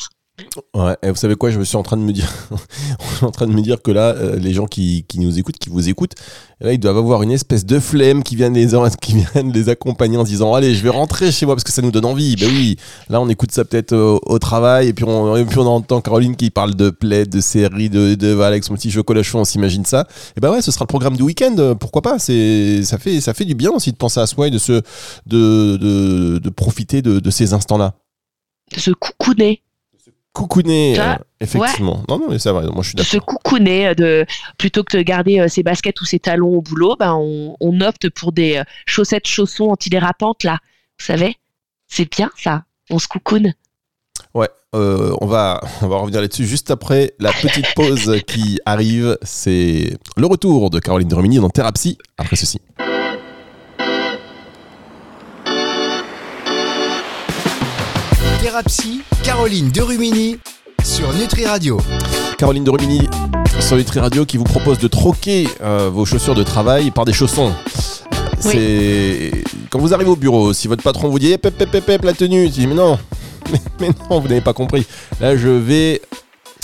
Ouais, 0.75 0.95
et 1.01 1.09
vous 1.09 1.15
savez 1.15 1.35
quoi, 1.35 1.49
je 1.49 1.57
me 1.57 1.63
suis 1.63 1.77
en 1.77 1.83
train 1.83 1.97
de 1.97 2.03
me 2.03 2.11
dire, 2.13 2.31
en 3.23 3.31
train 3.31 3.47
de 3.47 3.53
me 3.53 3.61
dire 3.61 3.81
que 3.81 3.89
là, 3.89 4.13
euh, 4.15 4.35
les 4.35 4.53
gens 4.53 4.67
qui, 4.67 5.03
qui 5.07 5.19
nous 5.19 5.39
écoutent, 5.39 5.57
qui 5.57 5.69
vous 5.69 5.89
écoutent, 5.89 6.13
là, 6.59 6.73
ils 6.73 6.77
doivent 6.79 6.99
avoir 6.99 7.23
une 7.23 7.31
espèce 7.31 7.65
de 7.65 7.79
flemme 7.79 8.21
qui 8.21 8.35
vient 8.35 8.51
les, 8.51 8.67
qui 9.01 9.15
les 9.53 9.69
accompagner 9.69 10.15
en 10.17 10.25
se 10.25 10.29
disant, 10.29 10.53
allez, 10.53 10.75
je 10.75 10.83
vais 10.83 10.91
rentrer 10.91 11.31
chez 11.31 11.47
moi 11.47 11.55
parce 11.55 11.63
que 11.63 11.71
ça 11.71 11.81
nous 11.81 11.89
donne 11.89 12.05
envie. 12.05 12.35
Ben 12.35 12.49
oui, 12.49 12.77
là, 13.09 13.19
on 13.19 13.29
écoute 13.29 13.51
ça 13.51 13.65
peut-être 13.65 13.93
au, 13.93 14.21
au 14.27 14.37
travail 14.37 14.89
et 14.89 14.93
puis 14.93 15.05
on, 15.05 15.35
et 15.35 15.43
puis 15.43 15.57
on 15.57 15.65
entend 15.65 16.01
Caroline 16.01 16.35
qui 16.35 16.51
parle 16.51 16.75
de 16.75 16.91
plaid, 16.91 17.29
de 17.29 17.41
séries, 17.41 17.89
de, 17.89 18.13
de, 18.13 18.39
avec 18.39 18.63
son 18.63 18.75
petit 18.75 18.91
chocolat 18.91 19.23
chaud, 19.23 19.39
on 19.39 19.45
s'imagine 19.45 19.85
ça. 19.85 20.07
Et 20.35 20.39
ben 20.39 20.51
ouais, 20.51 20.61
ce 20.61 20.71
sera 20.71 20.83
le 20.83 20.87
programme 20.87 21.17
du 21.17 21.23
week-end, 21.23 21.75
pourquoi 21.79 22.03
pas? 22.03 22.19
Ça 22.19 22.33
fait, 22.99 23.21
ça 23.21 23.33
fait 23.33 23.45
du 23.45 23.55
bien 23.55 23.71
aussi 23.71 23.91
de 23.91 23.97
penser 23.97 24.19
à 24.19 24.27
soi 24.27 24.49
et 24.49 24.51
de 24.51 24.59
se, 24.59 24.83
de, 25.25 25.77
de, 25.77 26.37
de 26.37 26.49
profiter 26.49 27.01
de, 27.01 27.19
de 27.19 27.29
ces 27.31 27.53
instants-là. 27.53 27.95
de 28.75 28.79
se 28.79 28.91
coucouner 28.91 29.63
Coucouner, 30.37 30.93
Ça, 30.95 31.13
euh, 31.13 31.17
effectivement. 31.41 32.03
Non, 32.07 32.19
non, 32.19 32.27
mais 32.29 32.37
c'est 32.37 32.51
vrai, 32.51 32.67
moi 32.67 32.83
je 32.83 32.89
suis 32.89 32.95
d'accord. 32.95 33.11
se 33.11 33.17
coucouner 33.17 33.87
euh, 33.87 33.93
de 33.95 34.25
plutôt 34.59 34.83
que 34.83 34.95
de 34.95 35.01
garder 35.01 35.39
euh, 35.39 35.47
ses 35.47 35.63
baskets 35.63 35.99
ou 35.99 36.05
ses 36.05 36.19
talons 36.19 36.57
au 36.57 36.61
boulot 36.61 36.95
ben 36.95 37.15
on, 37.15 37.55
on 37.59 37.81
opte 37.81 38.07
pour 38.11 38.31
des 38.31 38.57
euh, 38.57 38.63
chaussettes 38.85 39.27
chaussons 39.27 39.69
antidérapantes 39.69 40.43
là 40.43 40.59
vous 40.99 41.05
savez? 41.05 41.37
C'est 41.87 42.07
bien 42.11 42.29
ça 42.37 42.65
on 42.91 42.99
se 42.99 43.07
coucoune 43.07 43.55
Ouais, 44.35 44.49
on, 44.73 45.25
va, 45.25 45.59
on 45.81 45.87
va 45.87 45.97
revenir 45.97 46.21
là-dessus 46.21 46.45
juste 46.45 46.69
après 46.69 47.13
la 47.19 47.31
petite 47.31 47.73
pause 47.75 48.21
qui 48.27 48.59
arrive. 48.65 49.17
C'est 49.23 49.97
le 50.17 50.25
retour 50.27 50.69
de 50.69 50.79
Caroline 50.79 51.07
Dromini 51.07 51.37
dans 51.37 51.49
Thérapie 51.49 51.97
après 52.17 52.35
ceci. 52.35 52.61
Thérapie, 58.57 59.01
Caroline 59.23 59.69
Derumini 59.69 60.39
sur 60.83 61.13
Nutri 61.13 61.45
Radio. 61.45 61.79
Caroline 62.39 62.63
Dromini 62.63 63.07
sur 63.59 63.77
Nutri 63.77 63.99
Radio 63.99 64.25
qui 64.25 64.37
vous 64.37 64.45
propose 64.45 64.79
de 64.79 64.87
troquer 64.87 65.47
euh, 65.61 65.91
vos 65.93 66.05
chaussures 66.05 66.33
de 66.33 66.41
travail 66.41 66.89
par 66.89 67.05
des 67.05 67.13
chaussons. 67.13 67.53
Oui. 68.45 68.51
C'est 68.51 69.31
quand 69.69 69.77
vous 69.77 69.93
arrivez 69.93 70.09
au 70.09 70.15
bureau, 70.15 70.53
si 70.53 70.67
votre 70.67 70.81
patron 70.81 71.09
vous 71.09 71.19
dit 71.19 71.33
Eh, 71.33 71.37
pep, 71.37 71.55
pep, 71.55 71.69
pep, 71.69 71.85
pep, 71.85 72.03
la 72.03 72.13
tenue, 72.13 72.45
tu 72.45 72.61
dis 72.61 72.67
mais 72.67 72.73
non, 72.73 72.97
mais, 73.51 73.59
mais 73.79 73.89
non, 74.09 74.19
vous 74.19 74.27
n'avez 74.27 74.41
pas 74.41 74.53
compris. 74.53 74.87
Là, 75.21 75.37
je 75.37 75.49
vais 75.49 76.01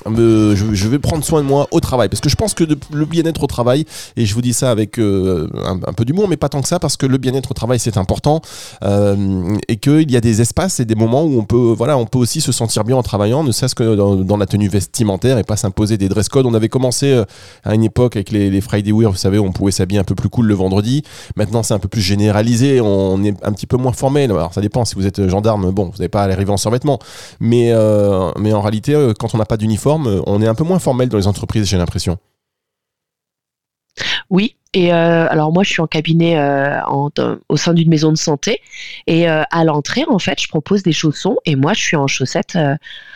je, 0.05 0.87
vais 0.87 0.99
prendre 0.99 1.23
soin 1.23 1.41
de 1.41 1.47
moi 1.47 1.67
au 1.71 1.79
travail 1.79 2.09
parce 2.09 2.21
que 2.21 2.29
je 2.29 2.35
pense 2.35 2.53
que 2.53 2.63
le 2.63 3.05
bien-être 3.05 3.43
au 3.43 3.47
travail 3.47 3.85
et 4.17 4.25
je 4.25 4.33
vous 4.33 4.41
dis 4.41 4.53
ça 4.53 4.71
avec 4.71 4.99
euh, 4.99 5.47
un, 5.65 5.93
peu 5.93 6.05
d'humour 6.05 6.27
mais 6.27 6.37
pas 6.37 6.49
tant 6.49 6.61
que 6.61 6.67
ça 6.67 6.79
parce 6.79 6.97
que 6.97 7.05
le 7.05 7.17
bien-être 7.17 7.51
au 7.51 7.53
travail 7.53 7.79
c'est 7.79 7.97
important 7.97 8.41
euh, 8.83 9.57
et 9.67 9.77
qu'il 9.77 10.11
y 10.11 10.17
a 10.17 10.21
des 10.21 10.41
espaces 10.41 10.79
et 10.79 10.85
des 10.85 10.95
moments 10.95 11.23
où 11.23 11.39
on 11.39 11.45
peut 11.45 11.73
voilà 11.77 11.97
on 11.97 12.05
peut 12.05 12.19
aussi 12.19 12.41
se 12.41 12.51
sentir 12.51 12.83
bien 12.83 12.97
en 12.97 13.03
travaillant 13.03 13.43
ne 13.43 13.51
serait-ce 13.51 13.75
que 13.75 13.95
dans, 13.95 14.37
la 14.37 14.45
tenue 14.45 14.67
vestimentaire 14.67 15.37
et 15.37 15.43
pas 15.43 15.57
s'imposer 15.57 15.97
des 15.97 16.09
dress 16.09 16.27
codes. 16.27 16.47
On 16.47 16.55
avait 16.55 16.69
commencé 16.69 17.11
euh, 17.11 17.23
à 17.63 17.75
une 17.75 17.83
époque 17.83 18.15
avec 18.15 18.31
les, 18.31 18.61
Friday 18.61 18.91
Wear 18.91 19.11
vous 19.11 19.17
savez 19.17 19.39
on 19.39 19.51
pouvait 19.51 19.71
s'habiller 19.71 19.99
un 19.99 20.03
peu 20.03 20.15
plus 20.15 20.29
cool 20.29 20.47
le 20.47 20.53
vendredi. 20.53 21.03
Maintenant 21.35 21.63
c'est 21.63 21.73
un 21.73 21.79
peu 21.79 21.87
plus 21.87 22.01
généralisé 22.01 22.81
on 22.81 23.23
est 23.23 23.35
un 23.43 23.51
petit 23.53 23.67
peu 23.67 23.77
moins 23.77 23.93
formel. 23.93 24.31
Alors 24.31 24.53
ça 24.53 24.61
dépend 24.61 24.85
si 24.85 24.95
vous 24.95 25.05
êtes 25.05 25.27
gendarme 25.27 25.71
bon 25.71 25.85
vous 25.85 25.97
n'avez 25.97 26.09
pas 26.09 26.23
à 26.23 26.31
arriver 26.31 26.51
en 26.51 26.57
survêtement. 26.57 26.99
Mais 27.39 27.73
mais 28.39 28.53
en 28.53 28.61
réalité 28.61 29.11
quand 29.19 29.33
on 29.35 29.37
n'a 29.37 29.45
pas 29.45 29.57
d'uniforme 29.57 29.82
euh, 29.87 30.21
on 30.25 30.41
est 30.41 30.47
un 30.47 30.55
peu 30.55 30.63
moins 30.63 30.79
formel 30.79 31.09
dans 31.09 31.17
les 31.17 31.27
entreprises, 31.27 31.67
j'ai 31.67 31.77
l'impression. 31.77 32.17
Oui, 34.29 34.55
et 34.73 34.91
euh, 34.91 35.27
alors 35.29 35.51
moi 35.51 35.63
je 35.63 35.69
suis 35.69 35.81
en 35.81 35.87
cabinet 35.87 36.37
euh, 36.39 36.79
au 37.47 37.57
sein 37.57 37.73
d'une 37.73 37.89
maison 37.89 38.11
de 38.11 38.17
santé 38.17 38.59
et 39.05 39.27
à 39.27 39.63
l'entrée 39.63 40.03
en 40.09 40.17
fait 40.17 40.41
je 40.41 40.47
propose 40.47 40.81
des 40.81 40.93
chaussons 40.93 41.37
et 41.45 41.55
moi 41.55 41.73
je 41.73 41.81
suis 41.81 41.95
en 41.95 42.07
chaussettes, 42.07 42.57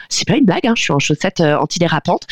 c'est 0.09 0.27
pas 0.27 0.35
une 0.35 0.45
blague, 0.45 0.67
hein, 0.67 0.73
je 0.75 0.83
suis 0.83 0.93
en 0.93 0.99
chaussettes 0.99 1.41
antidérapantes, 1.41 2.27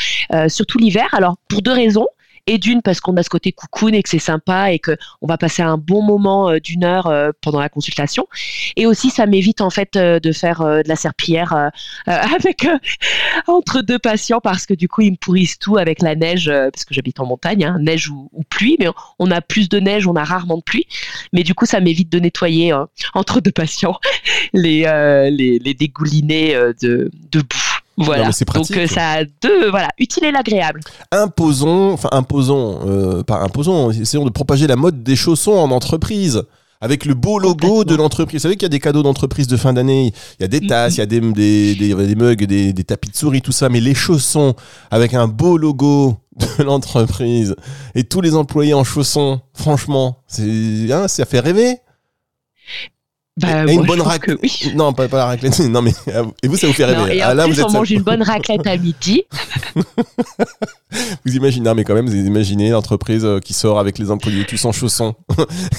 surtout 0.47 0.77
l'hiver. 0.77 1.07
Alors 1.13 1.37
pour 1.49 1.63
deux 1.63 1.71
raisons 1.71 2.07
et 2.47 2.57
d'une 2.57 2.81
parce 2.81 2.99
qu'on 2.99 3.17
a 3.17 3.23
ce 3.23 3.29
côté 3.29 3.51
coucoune 3.51 3.95
et 3.95 4.03
que 4.03 4.09
c'est 4.09 4.19
sympa 4.19 4.71
et 4.71 4.79
que 4.79 4.97
on 5.21 5.27
va 5.27 5.37
passer 5.37 5.61
un 5.61 5.77
bon 5.77 6.01
moment 6.01 6.49
euh, 6.49 6.59
d'une 6.59 6.83
heure 6.83 7.07
euh, 7.07 7.31
pendant 7.41 7.59
la 7.59 7.69
consultation. 7.69 8.27
Et 8.75 8.85
aussi, 8.85 9.09
ça 9.09 9.25
m'évite 9.25 9.61
en 9.61 9.69
fait 9.69 9.95
euh, 9.95 10.19
de 10.19 10.31
faire 10.31 10.61
de 10.61 10.87
la 10.87 10.95
serpillière 10.95 11.71
entre 13.47 13.81
deux 13.81 13.99
patients 13.99 14.39
parce 14.41 14.65
que 14.65 14.73
du 14.73 14.87
coup, 14.87 15.01
ils 15.01 15.11
me 15.11 15.17
pourrissent 15.17 15.59
tout 15.59 15.77
avec 15.77 16.01
la 16.01 16.15
neige 16.15 16.51
parce 16.71 16.85
que 16.85 16.93
j'habite 16.93 17.19
en 17.19 17.25
montagne, 17.25 17.65
hein, 17.65 17.77
neige 17.79 18.09
ou, 18.09 18.29
pluie, 18.49 18.77
mais 18.79 18.87
on 19.19 19.31
a 19.31 19.41
plus 19.41 19.69
de 19.69 19.79
neige, 19.79 20.07
on 20.07 20.15
a 20.15 20.23
rarement 20.23 20.57
de 20.57 20.63
pluie. 20.63 20.87
Mais 21.33 21.43
du 21.43 21.53
coup, 21.53 21.65
ça 21.65 21.79
m'évite 21.79 22.11
de 22.11 22.19
nettoyer 22.19 22.73
entre 23.13 23.41
deux 23.41 23.51
patients 23.51 23.99
les, 24.53 24.83
les, 25.31 25.59
les 25.59 25.73
dégoulinés 25.73 26.55
de, 26.81 27.11
de 27.31 27.39
boue. 27.39 27.64
Voilà. 27.97 28.29
Donc 28.53 28.71
euh, 28.71 28.87
ça 28.87 29.11
a 29.11 29.23
deux, 29.23 29.69
voilà, 29.69 29.87
utile 29.97 30.25
et 30.25 30.31
l'agréable. 30.31 30.81
Imposons, 31.11 31.93
enfin 31.93 32.09
imposons, 32.11 32.79
euh, 32.85 33.23
pas 33.23 33.39
imposons, 33.39 33.91
essayons 33.91 34.25
de 34.25 34.31
propager 34.31 34.67
la 34.67 34.75
mode 34.75 35.03
des 35.03 35.15
chaussons 35.15 35.53
en 35.53 35.71
entreprise. 35.71 36.43
Avec 36.81 37.05
le 37.05 37.13
beau 37.13 37.39
logo 37.39 37.85
de 37.85 37.95
l'entreprise. 37.95 38.41
Vous 38.41 38.43
savez 38.43 38.55
qu'il 38.57 38.63
y 38.63 38.65
a 38.65 38.69
des 38.69 38.81
cadeaux 38.81 39.01
d'entreprise 39.01 39.47
de 39.47 39.55
fin 39.55 39.71
d'année. 39.71 40.13
Il 40.37 40.43
y 40.43 40.45
a 40.45 40.49
des 40.49 40.59
mm-hmm. 40.59 40.67
tasses, 40.67 40.95
il 40.95 40.99
y 40.99 41.01
a 41.01 41.05
des, 41.05 41.21
des, 41.21 41.73
des, 41.73 42.15
mugs, 42.15 42.43
des, 42.43 42.73
des, 42.73 42.83
tapis 42.83 43.09
de 43.09 43.15
souris, 43.15 43.41
tout 43.41 43.53
ça. 43.53 43.69
Mais 43.69 43.79
les 43.79 43.95
chaussons 43.95 44.55
avec 44.91 45.13
un 45.13 45.27
beau 45.27 45.57
logo 45.57 46.17
de 46.35 46.63
l'entreprise 46.63 47.55
et 47.95 48.03
tous 48.03 48.19
les 48.19 48.35
employés 48.35 48.73
en 48.73 48.83
chaussons, 48.83 49.39
franchement, 49.53 50.17
c'est, 50.27 50.91
hein, 50.91 51.07
ça 51.07 51.25
fait 51.25 51.39
rêver. 51.39 51.77
Bah, 53.37 53.65
une 53.69 53.85
bonne 53.85 54.01
raclette. 54.01 54.39
Oui. 54.41 54.71
Non, 54.75 54.93
pas, 54.93 55.07
la 55.07 55.25
raclette. 55.25 55.59
Non, 55.69 55.81
mais 55.81 55.91
et 56.41 56.47
vous, 56.47 56.55
ça 56.55 56.67
vous 56.67 56.73
fait 56.73 56.85
rêver. 56.85 57.17
et 57.17 57.21
ah, 57.21 57.33
là, 57.33 57.47
vous 57.47 57.59
on 57.61 57.71
mange 57.71 57.91
une 57.91 58.01
bonne 58.01 58.23
raclette 58.23 58.65
à 58.65 58.77
midi. 58.77 59.23
vous 61.25 61.35
imaginez, 61.35 61.73
mais 61.73 61.83
quand 61.83 61.95
même, 61.95 62.07
vous 62.07 62.15
imaginez 62.15 62.69
l'entreprise 62.69 63.25
euh, 63.25 63.39
qui 63.39 63.53
sort 63.53 63.77
avec 63.77 63.97
les 63.97 64.09
employés 64.09 64.45
tous 64.45 64.63
en 64.63 64.71
chaussons 64.71 65.15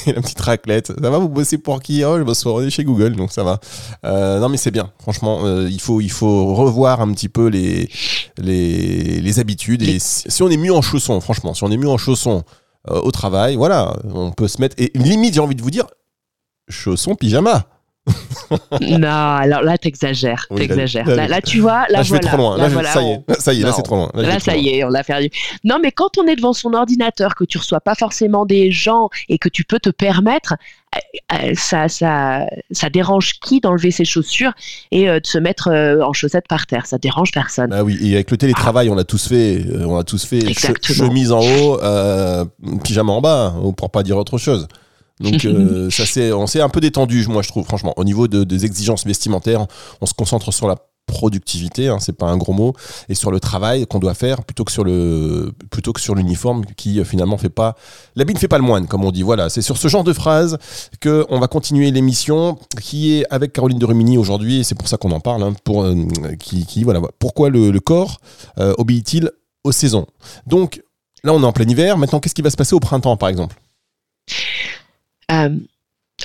et 0.06 0.12
la 0.12 0.20
petite 0.20 0.40
raclette. 0.40 0.88
Ça 0.88 1.10
va, 1.10 1.18
vous 1.18 1.30
bossez 1.30 1.56
pour 1.56 1.80
qui? 1.80 2.04
Oh, 2.04 2.18
je 2.18 2.24
bosse 2.24 2.44
chez 2.68 2.84
Google, 2.84 3.16
donc 3.16 3.32
ça 3.32 3.42
va. 3.42 3.58
Euh, 4.04 4.38
non, 4.38 4.50
mais 4.50 4.58
c'est 4.58 4.70
bien. 4.70 4.92
Franchement, 5.00 5.40
euh, 5.44 5.66
il 5.70 5.80
faut, 5.80 6.02
il 6.02 6.10
faut 6.10 6.54
revoir 6.54 7.00
un 7.00 7.10
petit 7.12 7.30
peu 7.30 7.46
les, 7.46 7.88
les, 8.36 9.20
les 9.22 9.38
habitudes. 9.38 9.82
Et 9.82 9.96
si 9.98 10.42
on 10.42 10.50
est 10.50 10.58
mieux 10.58 10.74
en 10.74 10.82
chaussons, 10.82 11.18
franchement, 11.22 11.54
si 11.54 11.64
on 11.64 11.70
est 11.70 11.78
mieux 11.78 11.88
en 11.88 11.98
chaussons 11.98 12.42
au 12.88 13.10
travail, 13.10 13.56
voilà, 13.56 13.96
on 14.14 14.30
peut 14.30 14.46
se 14.46 14.60
mettre. 14.60 14.76
Et 14.78 14.92
limite, 14.94 15.34
j'ai 15.34 15.40
envie 15.40 15.56
de 15.56 15.62
vous 15.62 15.72
dire, 15.72 15.86
chaussons 16.68 17.14
pyjama. 17.14 17.66
non, 18.80 19.08
alors 19.08 19.62
là, 19.62 19.78
t'exagères. 19.78 20.46
t'exagères. 20.54 21.06
Là, 21.06 21.40
tu 21.40 21.58
vois, 21.60 21.86
là, 21.88 22.02
je 22.02 22.12
vais 22.12 22.20
trop 22.20 22.36
loin. 22.36 22.56
Là, 22.56 22.70
ça 22.70 23.02
y 23.02 23.10
est, 23.10 23.40
ça 23.40 23.52
y 23.52 23.60
est, 23.60 23.64
là, 23.64 23.72
c'est 23.72 23.82
trop 23.82 23.96
loin. 23.96 24.10
Là, 24.14 24.38
ça 24.38 24.56
y 24.56 24.68
est, 24.68 24.84
on 24.84 24.88
l'a 24.88 25.02
perdu. 25.02 25.28
Non, 25.64 25.78
mais 25.82 25.90
quand 25.90 26.16
on 26.18 26.26
est 26.26 26.36
devant 26.36 26.52
son 26.52 26.72
ordinateur, 26.74 27.34
que 27.34 27.44
tu 27.44 27.58
reçois 27.58 27.80
pas 27.80 27.94
forcément 27.94 28.46
des 28.46 28.70
gens 28.70 29.08
et 29.28 29.38
que 29.38 29.48
tu 29.48 29.64
peux 29.64 29.80
te 29.80 29.90
permettre, 29.90 30.54
euh, 30.94 30.98
euh, 31.34 31.52
ça, 31.56 31.88
ça, 31.88 32.46
ça 32.70 32.90
dérange 32.90 33.40
qui 33.40 33.60
d'enlever 33.60 33.90
ses 33.90 34.04
chaussures 34.04 34.52
et 34.92 35.08
euh, 35.08 35.18
de 35.18 35.26
se 35.26 35.38
mettre 35.38 35.70
en 35.70 36.12
chaussettes 36.12 36.48
par 36.48 36.66
terre? 36.66 36.86
Ça 36.86 36.98
dérange 36.98 37.32
personne. 37.32 37.72
Ah 37.72 37.82
oui, 37.82 37.98
et 38.00 38.14
avec 38.14 38.30
le 38.30 38.36
télétravail, 38.36 38.88
on 38.88 38.94
l'a 38.94 39.04
tous 39.04 39.26
fait. 39.26 39.66
On 39.84 39.96
a 39.96 40.04
tous 40.04 40.24
fait 40.24 40.40
chemise 40.82 41.32
en 41.32 41.40
haut, 41.40 41.80
pyjama 42.84 43.12
en 43.12 43.20
bas, 43.20 43.54
pour 43.76 43.90
pas 43.90 44.04
dire 44.04 44.16
autre 44.16 44.38
chose. 44.38 44.68
Donc 45.20 45.44
euh, 45.44 45.90
ça 45.90 46.04
c'est, 46.06 46.32
on 46.32 46.46
s'est 46.46 46.60
un 46.60 46.68
peu 46.68 46.80
détendu, 46.80 47.26
moi 47.28 47.42
je 47.42 47.48
trouve, 47.48 47.64
franchement, 47.64 47.94
au 47.96 48.04
niveau 48.04 48.28
de, 48.28 48.44
des 48.44 48.64
exigences 48.64 49.06
vestimentaires, 49.06 49.66
on 50.00 50.06
se 50.06 50.14
concentre 50.14 50.52
sur 50.52 50.68
la 50.68 50.76
productivité, 51.06 51.86
hein, 51.86 51.98
c'est 52.00 52.16
pas 52.16 52.26
un 52.26 52.36
gros 52.36 52.52
mot, 52.52 52.74
et 53.08 53.14
sur 53.14 53.30
le 53.30 53.38
travail 53.38 53.86
qu'on 53.86 54.00
doit 54.00 54.14
faire 54.14 54.42
plutôt 54.42 54.64
que 54.64 54.72
sur 54.72 54.82
le 54.82 55.52
plutôt 55.70 55.92
que 55.92 56.00
sur 56.00 56.16
l'uniforme 56.16 56.64
qui 56.76 56.98
euh, 56.98 57.04
finalement 57.04 57.38
fait 57.38 57.48
pas 57.48 57.76
l'habit 58.16 58.34
ne 58.34 58.38
fait 58.40 58.48
pas 58.48 58.58
le 58.58 58.64
moine 58.64 58.88
comme 58.88 59.04
on 59.04 59.12
dit. 59.12 59.22
Voilà, 59.22 59.48
c'est 59.48 59.62
sur 59.62 59.76
ce 59.76 59.86
genre 59.86 60.02
de 60.02 60.12
phrase 60.12 60.58
que 61.00 61.24
on 61.28 61.38
va 61.38 61.46
continuer 61.46 61.92
l'émission 61.92 62.58
qui 62.82 63.14
est 63.14 63.24
avec 63.30 63.52
Caroline 63.52 63.78
de 63.78 63.86
Rumini 63.86 64.18
aujourd'hui 64.18 64.58
et 64.58 64.64
c'est 64.64 64.74
pour 64.74 64.88
ça 64.88 64.96
qu'on 64.96 65.12
en 65.12 65.20
parle. 65.20 65.44
Hein, 65.44 65.54
pour 65.62 65.84
euh, 65.84 65.94
qui, 66.40 66.66
qui, 66.66 66.82
voilà 66.82 67.00
pourquoi 67.20 67.50
le, 67.50 67.70
le 67.70 67.80
corps 67.80 68.20
obéit-il 68.56 69.30
aux 69.62 69.72
saisons? 69.72 70.06
Donc 70.48 70.82
là 71.22 71.32
on 71.32 71.40
est 71.40 71.46
en 71.46 71.52
plein 71.52 71.68
hiver. 71.68 71.98
Maintenant 71.98 72.18
qu'est-ce 72.18 72.34
qui 72.34 72.42
va 72.42 72.50
se 72.50 72.56
passer 72.56 72.74
au 72.74 72.80
printemps 72.80 73.16
par 73.16 73.28
exemple? 73.28 73.54
euh, 73.54 73.65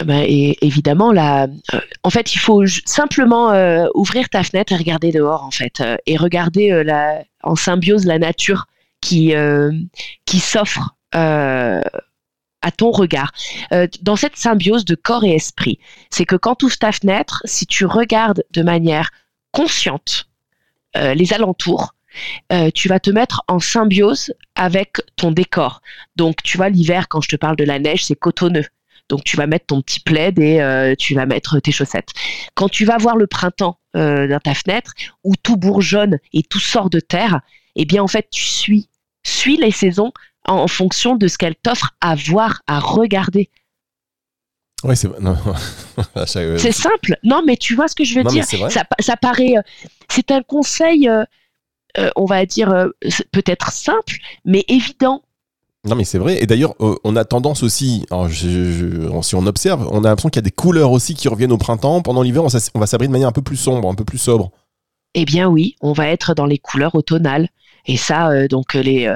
ben, 0.05 0.23
et 0.25 0.57
évidemment, 0.65 1.11
euh, 1.11 1.47
en 2.03 2.09
fait, 2.09 2.33
il 2.33 2.39
faut 2.39 2.65
simplement 2.85 3.51
euh, 3.51 3.87
ouvrir 3.93 4.29
ta 4.29 4.43
fenêtre 4.43 4.71
et 4.71 4.77
regarder 4.77 5.11
dehors, 5.11 5.43
en 5.43 5.51
fait, 5.51 5.83
et 6.05 6.17
regarder 6.17 6.83
en 7.43 7.55
symbiose 7.55 8.05
la 8.05 8.17
nature 8.17 8.67
qui 9.01 9.33
s'offre 10.39 10.95
à 11.13 12.71
ton 12.77 12.91
regard. 12.91 13.31
dans 14.01 14.15
cette 14.15 14.37
symbiose 14.37 14.85
de 14.85 14.95
corps 14.95 15.23
et 15.23 15.35
esprit, 15.35 15.79
c'est 16.09 16.25
que 16.25 16.35
quand 16.35 16.55
tu 16.55 16.65
ouvres 16.65 16.77
ta 16.77 16.91
fenêtre, 16.91 17.41
si 17.45 17.65
tu 17.65 17.85
regardes 17.85 18.43
de 18.51 18.61
manière 18.61 19.09
consciente 19.51 20.29
les 20.95 21.33
alentours, 21.33 21.95
tu 22.73 22.87
vas 22.87 23.01
te 23.01 23.09
mettre 23.09 23.43
en 23.49 23.59
symbiose 23.59 24.33
avec 24.55 24.97
ton 25.17 25.31
décor. 25.31 25.81
Donc, 26.15 26.43
tu 26.43 26.55
vois, 26.55 26.69
l'hiver, 26.69 27.09
quand 27.09 27.19
je 27.19 27.29
te 27.29 27.35
parle 27.35 27.57
de 27.57 27.65
la 27.65 27.79
neige, 27.79 28.05
c'est 28.05 28.15
cotonneux. 28.15 28.65
Donc 29.09 29.23
tu 29.23 29.37
vas 29.37 29.47
mettre 29.47 29.67
ton 29.67 29.81
petit 29.81 29.99
plaid 29.99 30.39
et 30.39 30.61
euh, 30.61 30.95
tu 30.97 31.15
vas 31.15 31.25
mettre 31.25 31.59
tes 31.59 31.71
chaussettes. 31.71 32.09
Quand 32.55 32.69
tu 32.69 32.85
vas 32.85 32.97
voir 32.97 33.17
le 33.17 33.27
printemps 33.27 33.77
euh, 33.95 34.27
dans 34.27 34.39
ta 34.39 34.53
fenêtre 34.53 34.93
où 35.23 35.35
tout 35.35 35.57
bourgeonne 35.57 36.19
et 36.33 36.43
tout 36.43 36.59
sort 36.59 36.89
de 36.89 36.99
terre, 36.99 37.41
eh 37.75 37.85
bien 37.85 38.01
en 38.03 38.07
fait 38.07 38.27
tu 38.31 38.43
suis, 38.43 38.89
suis 39.23 39.57
les 39.57 39.71
saisons 39.71 40.11
en, 40.45 40.67
fonction 40.67 41.15
de 41.15 41.27
ce 41.27 41.37
qu'elles 41.37 41.55
t'offrent 41.55 41.95
à 42.01 42.15
voir, 42.15 42.61
à 42.67 42.79
regarder. 42.79 43.49
Ouais, 44.83 44.95
c'est 44.95 45.09
c'est 46.25 46.71
simple. 46.71 47.17
Non, 47.23 47.43
mais 47.45 47.55
tu 47.55 47.75
vois 47.75 47.87
ce 47.87 47.93
que 47.93 48.03
je 48.03 48.15
veux 48.15 48.23
dire? 48.23 48.43
Ça, 48.45 48.83
ça, 48.99 49.17
paraît. 49.17 49.57
Euh, 49.57 49.61
c'est 50.09 50.31
un 50.31 50.41
conseil, 50.41 51.07
on 52.15 52.25
va 52.25 52.45
dire 52.47 52.87
peut-être 53.31 53.71
simple, 53.71 54.15
mais 54.43 54.65
évident 54.67 55.21
non 55.87 55.95
mais 55.95 56.03
c'est 56.03 56.19
vrai. 56.19 56.41
Et 56.41 56.45
d'ailleurs, 56.45 56.75
euh, 56.79 56.95
on 57.03 57.15
a 57.15 57.25
tendance 57.25 57.63
aussi, 57.63 58.05
si 58.31 59.35
on 59.35 59.47
observe, 59.47 59.87
on 59.91 60.03
a 60.03 60.09
l'impression 60.09 60.29
qu'il 60.29 60.37
y 60.37 60.43
a 60.43 60.47
des 60.47 60.51
couleurs 60.51 60.91
aussi 60.91 61.15
qui 61.15 61.27
reviennent 61.27 61.51
au 61.51 61.57
printemps. 61.57 62.01
Pendant 62.03 62.21
l'hiver, 62.21 62.43
on, 62.43 62.79
va 62.79 62.85
s'abrir 62.85 63.09
de 63.09 63.11
manière 63.11 63.29
un 63.29 63.33
peu 63.33 63.41
plus 63.41 63.57
sombre, 63.57 63.89
un 63.89 63.95
peu 63.95 64.05
plus 64.05 64.19
sobre. 64.19 64.51
Eh 65.15 65.25
bien 65.25 65.47
oui, 65.49 65.75
on 65.81 65.91
va 65.91 66.07
être 66.07 66.35
dans 66.35 66.45
les 66.45 66.59
couleurs 66.59 66.93
automnales. 66.93 67.49
Et 67.87 67.97
ça, 67.97 68.29
euh, 68.29 68.47
donc 68.47 68.75
les 68.75 69.07
euh, 69.07 69.15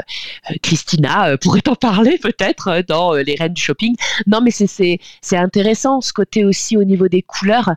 Christina 0.64 1.38
pourrait 1.38 1.62
en 1.70 1.76
parler 1.76 2.18
peut-être 2.18 2.84
dans 2.88 3.14
les 3.14 3.36
reines 3.36 3.54
du 3.54 3.62
shopping. 3.62 3.96
Non, 4.26 4.42
mais 4.42 4.50
c'est 4.50 5.00
intéressant 5.38 6.02
ce 6.02 6.14
côté 6.14 6.46
aussi 6.46 6.78
au 6.78 6.84
niveau 6.84 7.08
des 7.08 7.22
couleurs. 7.22 7.76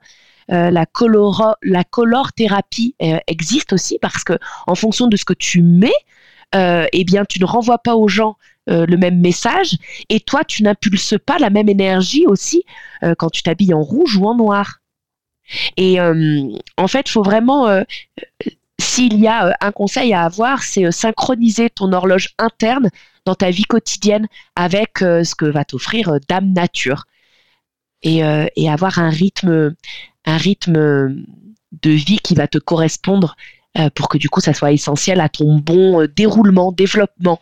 la, 0.48 0.86
color 0.86 1.56
la 1.62 1.84
color 1.84 2.32
thérapie 2.32 2.94
existe 3.26 3.74
aussi 3.74 3.98
parce 4.00 4.24
que 4.24 4.38
en 4.66 4.74
fonction 4.74 5.08
de 5.08 5.16
ce 5.18 5.26
que 5.26 5.34
tu 5.34 5.60
mets, 5.60 5.92
eh 6.54 7.04
bien, 7.04 7.24
tu 7.24 7.40
ne 7.40 7.44
renvoies 7.44 7.78
pas 7.78 7.96
aux 7.96 8.08
gens 8.08 8.36
euh, 8.68 8.84
le 8.84 8.98
même 8.98 9.20
message 9.20 9.78
et 10.10 10.20
toi 10.20 10.44
tu 10.44 10.62
n'impulses 10.62 11.14
pas 11.24 11.38
la 11.38 11.48
même 11.48 11.70
énergie 11.70 12.26
aussi 12.26 12.64
euh, 13.02 13.14
quand 13.16 13.30
tu 13.30 13.42
t'habilles 13.42 13.72
en 13.72 13.82
rouge 13.82 14.16
ou 14.16 14.26
en 14.26 14.34
noir. 14.34 14.80
Et 15.78 15.98
euh, 15.98 16.42
en 16.76 16.88
fait, 16.88 17.08
il 17.08 17.10
faut 17.10 17.22
vraiment, 17.22 17.82
s'il 18.78 19.18
y 19.18 19.26
a 19.26 19.56
un 19.62 19.72
conseil 19.72 20.12
à 20.12 20.24
avoir, 20.24 20.62
c'est 20.62 20.92
synchroniser 20.92 21.70
ton 21.70 21.94
horloge 21.94 22.34
interne 22.36 22.90
dans 23.24 23.34
ta 23.34 23.50
vie 23.50 23.64
quotidienne 23.64 24.28
avec 24.56 24.98
ce 24.98 25.34
que 25.34 25.46
va 25.46 25.64
t'offrir 25.64 26.18
Dame 26.28 26.52
Nature 26.52 27.06
et, 28.02 28.20
et, 28.56 28.70
avoir 28.70 28.98
un 28.98 29.08
rythme, 29.08 29.74
un 30.26 30.36
rythme 30.36 31.24
de 31.82 31.90
vie 31.90 32.18
qui 32.18 32.34
va 32.34 32.46
te 32.46 32.58
correspondre 32.58 33.34
pour 33.94 34.08
que 34.08 34.18
du 34.18 34.28
coup 34.28 34.40
ça 34.40 34.54
soit 34.54 34.72
essentiel 34.72 35.20
à 35.20 35.28
ton 35.28 35.58
bon 35.58 36.06
déroulement, 36.14 36.72
développement. 36.72 37.40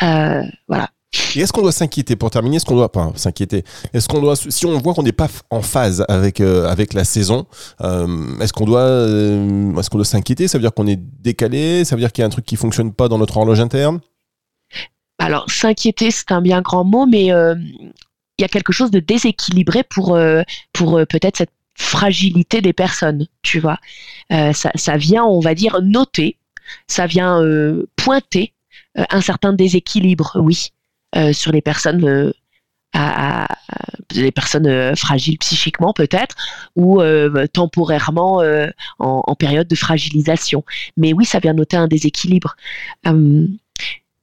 voilà. 0.00 0.90
Et 1.34 1.40
est-ce 1.40 1.52
qu'on 1.52 1.62
doit 1.62 1.72
s'inquiéter 1.72 2.16
pour 2.16 2.30
terminer 2.30 2.56
Est-ce 2.56 2.66
qu'on 2.66 2.74
doit 2.76 2.92
pas 2.92 3.12
s'inquiéter 3.14 3.64
Est-ce 3.94 4.08
qu'on 4.08 4.20
doit, 4.20 4.36
si 4.36 4.66
on 4.66 4.78
voit 4.78 4.92
qu'on 4.92 5.02
n'est 5.02 5.12
pas 5.12 5.28
en 5.50 5.62
phase 5.62 6.04
avec 6.08 6.40
avec 6.40 6.92
la 6.92 7.04
saison, 7.04 7.46
est-ce 7.80 8.52
qu'on 8.52 8.66
doit, 8.66 9.06
est-ce 9.78 9.88
qu'on 9.88 9.98
doit 9.98 10.04
s'inquiéter? 10.04 10.48
Ça 10.48 10.58
veut 10.58 10.62
dire 10.62 10.74
qu'on 10.74 10.86
est 10.86 11.00
décalé? 11.20 11.84
Ça 11.84 11.96
veut 11.96 12.00
dire 12.00 12.12
qu'il 12.12 12.22
y 12.22 12.24
a 12.24 12.26
un 12.26 12.30
truc 12.30 12.44
qui 12.44 12.56
fonctionne 12.56 12.92
pas 12.92 13.08
dans 13.08 13.18
notre 13.18 13.36
horloge 13.36 13.60
interne? 13.60 14.00
Alors 15.18 15.50
s'inquiéter, 15.50 16.10
c'est 16.10 16.30
un 16.30 16.40
bien 16.40 16.62
grand 16.62 16.84
mot, 16.84 17.06
mais 17.06 17.32
euh, 17.32 17.54
il 18.38 18.42
y 18.42 18.44
a 18.44 18.48
quelque 18.48 18.72
chose 18.72 18.90
de 18.90 19.00
déséquilibré 19.00 19.82
pour, 19.82 20.14
euh, 20.14 20.42
pour 20.72 20.98
euh, 20.98 21.04
peut-être 21.04 21.38
cette 21.38 21.52
fragilité 21.78 22.60
des 22.60 22.72
personnes, 22.72 23.26
tu 23.42 23.60
vois. 23.60 23.78
Ça, 24.30 24.70
ça, 24.74 24.96
vient, 24.96 25.24
on 25.24 25.40
va 25.40 25.54
dire, 25.54 25.80
noter, 25.82 26.36
ça 26.86 27.06
vient 27.06 27.42
pointer 27.96 28.52
un 28.94 29.20
certain 29.20 29.52
déséquilibre, 29.52 30.32
oui, 30.40 30.72
sur 31.32 31.52
les 31.52 31.62
personnes 31.62 32.32
à, 32.94 33.46
les 34.12 34.32
personnes 34.32 34.96
fragiles 34.96 35.38
psychiquement 35.38 35.92
peut-être 35.92 36.34
ou 36.76 37.00
temporairement 37.52 38.42
en, 38.98 39.22
en, 39.26 39.34
période 39.34 39.68
de 39.68 39.76
fragilisation. 39.76 40.64
Mais 40.96 41.12
oui, 41.12 41.24
ça 41.24 41.38
vient 41.38 41.54
noter 41.54 41.76
un 41.76 41.88
déséquilibre. 41.88 42.56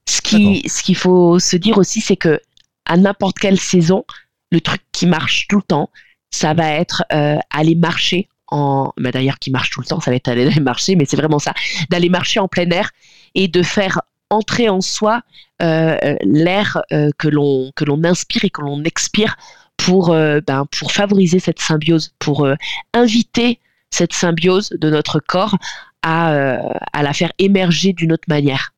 Ce 0.08 0.22
qui, 0.22 0.68
ce 0.68 0.84
qu'il 0.84 0.96
faut 0.96 1.39
se 1.39 1.56
dire 1.56 1.78
aussi, 1.78 2.02
c'est 2.02 2.15
que 2.15 2.39
à 2.86 2.98
n'importe 2.98 3.39
quelle 3.39 3.60
saison, 3.60 4.06
le 4.52 4.62
truc 4.62 4.82
qui 4.91 5.08
marche 5.08 5.48
tout 5.48 5.58
le 5.58 5.63
temps, 5.63 5.89
ça 6.36 6.54
va 6.54 6.69
être 6.71 7.04
euh, 7.13 7.38
aller 7.50 7.76
marcher 7.76 8.28
en, 8.48 8.91
bah 8.98 9.12
d'ailleurs 9.12 9.39
qui 9.39 9.52
marche 9.52 9.69
tout 9.69 9.80
le 9.80 9.86
temps, 9.86 10.02
ça 10.02 10.12
va 10.12 10.17
être 10.17 10.28
aller 10.28 10.60
marcher, 10.60 10.95
mais 10.95 11.06
c'est 11.06 11.15
vraiment 11.15 11.39
ça, 11.39 11.54
d'aller 11.89 12.10
marcher 12.10 12.39
en 12.39 12.48
plein 12.48 12.69
air 12.69 12.91
et 13.36 13.48
de 13.48 13.63
faire 13.63 14.02
entrer 14.30 14.67
en 14.69 14.82
soi 14.82 15.21
euh, 15.62 16.15
l'air 16.24 16.82
euh, 16.91 17.10
que 17.17 17.30
l'on 17.30 17.71
que 17.76 17.86
l'on 17.86 18.04
inspire 18.04 18.43
et 18.43 18.50
que 18.50 18.62
l'on 18.62 18.84
expire 18.84 19.38
pour 19.78 20.10
ben, 20.10 20.65
favoriser 20.88 21.39
cette 21.39 21.60
symbiose, 21.60 22.13
pour 22.17 22.48
inviter 22.93 23.60
cette 23.91 24.13
symbiose 24.13 24.69
de 24.69 24.89
notre 24.89 25.19
corps 25.19 25.58
à 26.02 27.04
la 27.04 27.13
faire 27.13 27.32
émerger 27.39 27.91
d'une 27.91 28.13
autre 28.13 28.24
manière. 28.30 28.74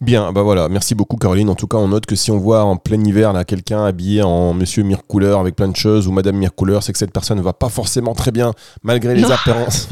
Bien, 0.00 0.32
bah 0.32 0.40
voilà, 0.40 0.70
merci 0.70 0.94
beaucoup 0.94 1.16
Caroline. 1.16 1.50
En 1.50 1.54
tout 1.54 1.66
cas, 1.66 1.76
on 1.76 1.88
note 1.88 2.06
que 2.06 2.16
si 2.16 2.30
on 2.30 2.38
voit 2.38 2.64
en 2.64 2.76
plein 2.76 3.02
hiver 3.04 3.34
là 3.34 3.44
quelqu'un 3.44 3.84
habillé 3.84 4.22
en 4.22 4.54
Monsieur 4.54 4.82
Mircouleur 4.82 5.38
avec 5.40 5.56
plein 5.56 5.68
de 5.68 5.76
choses 5.76 6.08
ou 6.08 6.12
Madame 6.12 6.36
Mircouleur, 6.36 6.82
c'est 6.82 6.92
que 6.92 6.98
cette 6.98 7.12
personne 7.12 7.36
ne 7.36 7.42
va 7.42 7.52
pas 7.52 7.68
forcément 7.68 8.14
très 8.14 8.30
bien 8.30 8.52
malgré 8.82 9.14
les 9.14 9.30
apparences. 9.30 9.88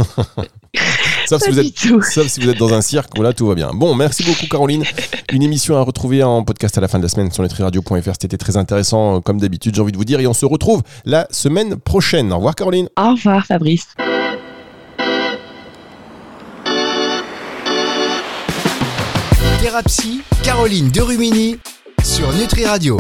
sauf, 1.29 1.42
si 1.42 1.51
vous 1.51 1.59
êtes, 1.61 1.79
sauf 1.79 2.27
si 2.27 2.40
vous 2.40 2.49
êtes 2.49 2.57
dans 2.57 2.73
un 2.73 2.81
cirque 2.81 3.18
où 3.18 3.23
là 3.23 3.35
tout 3.35 3.47
va 3.47 3.55
bien. 3.55 3.73
Bon, 3.75 3.94
merci 3.94 4.25
beaucoup 4.25 4.47
Caroline. 4.47 4.83
Une 5.31 5.42
émission 5.42 5.77
à 5.77 5.83
retrouver 5.83 6.23
en 6.23 6.42
podcast 6.42 6.79
à 6.79 6.81
la 6.81 6.88
fin 6.88 6.99
de 6.99 7.03
la 7.03 7.11
semaine 7.11 7.31
sur 7.31 7.42
letriradio.fr. 7.42 8.12
C'était 8.18 8.38
très 8.38 8.57
intéressant 8.57 9.16
euh, 9.16 9.21
comme 9.21 9.38
d'habitude, 9.38 9.75
j'ai 9.75 9.83
envie 9.83 9.92
de 9.92 9.99
vous 9.99 10.07
dire. 10.07 10.21
Et 10.21 10.27
on 10.27 10.33
se 10.33 10.47
retrouve 10.47 10.83
la 11.05 11.27
semaine 11.31 11.77
prochaine. 11.77 12.33
Au 12.33 12.37
revoir 12.37 12.55
Caroline. 12.55 12.88
Au 12.99 13.11
revoir 13.11 13.44
Fabrice. 13.44 13.88
Thérapie, 19.61 20.23
Caroline 20.44 20.88
Derumini 20.90 21.59
sur 22.05 22.33
Nutri 22.33 22.64
Radio. 22.64 22.97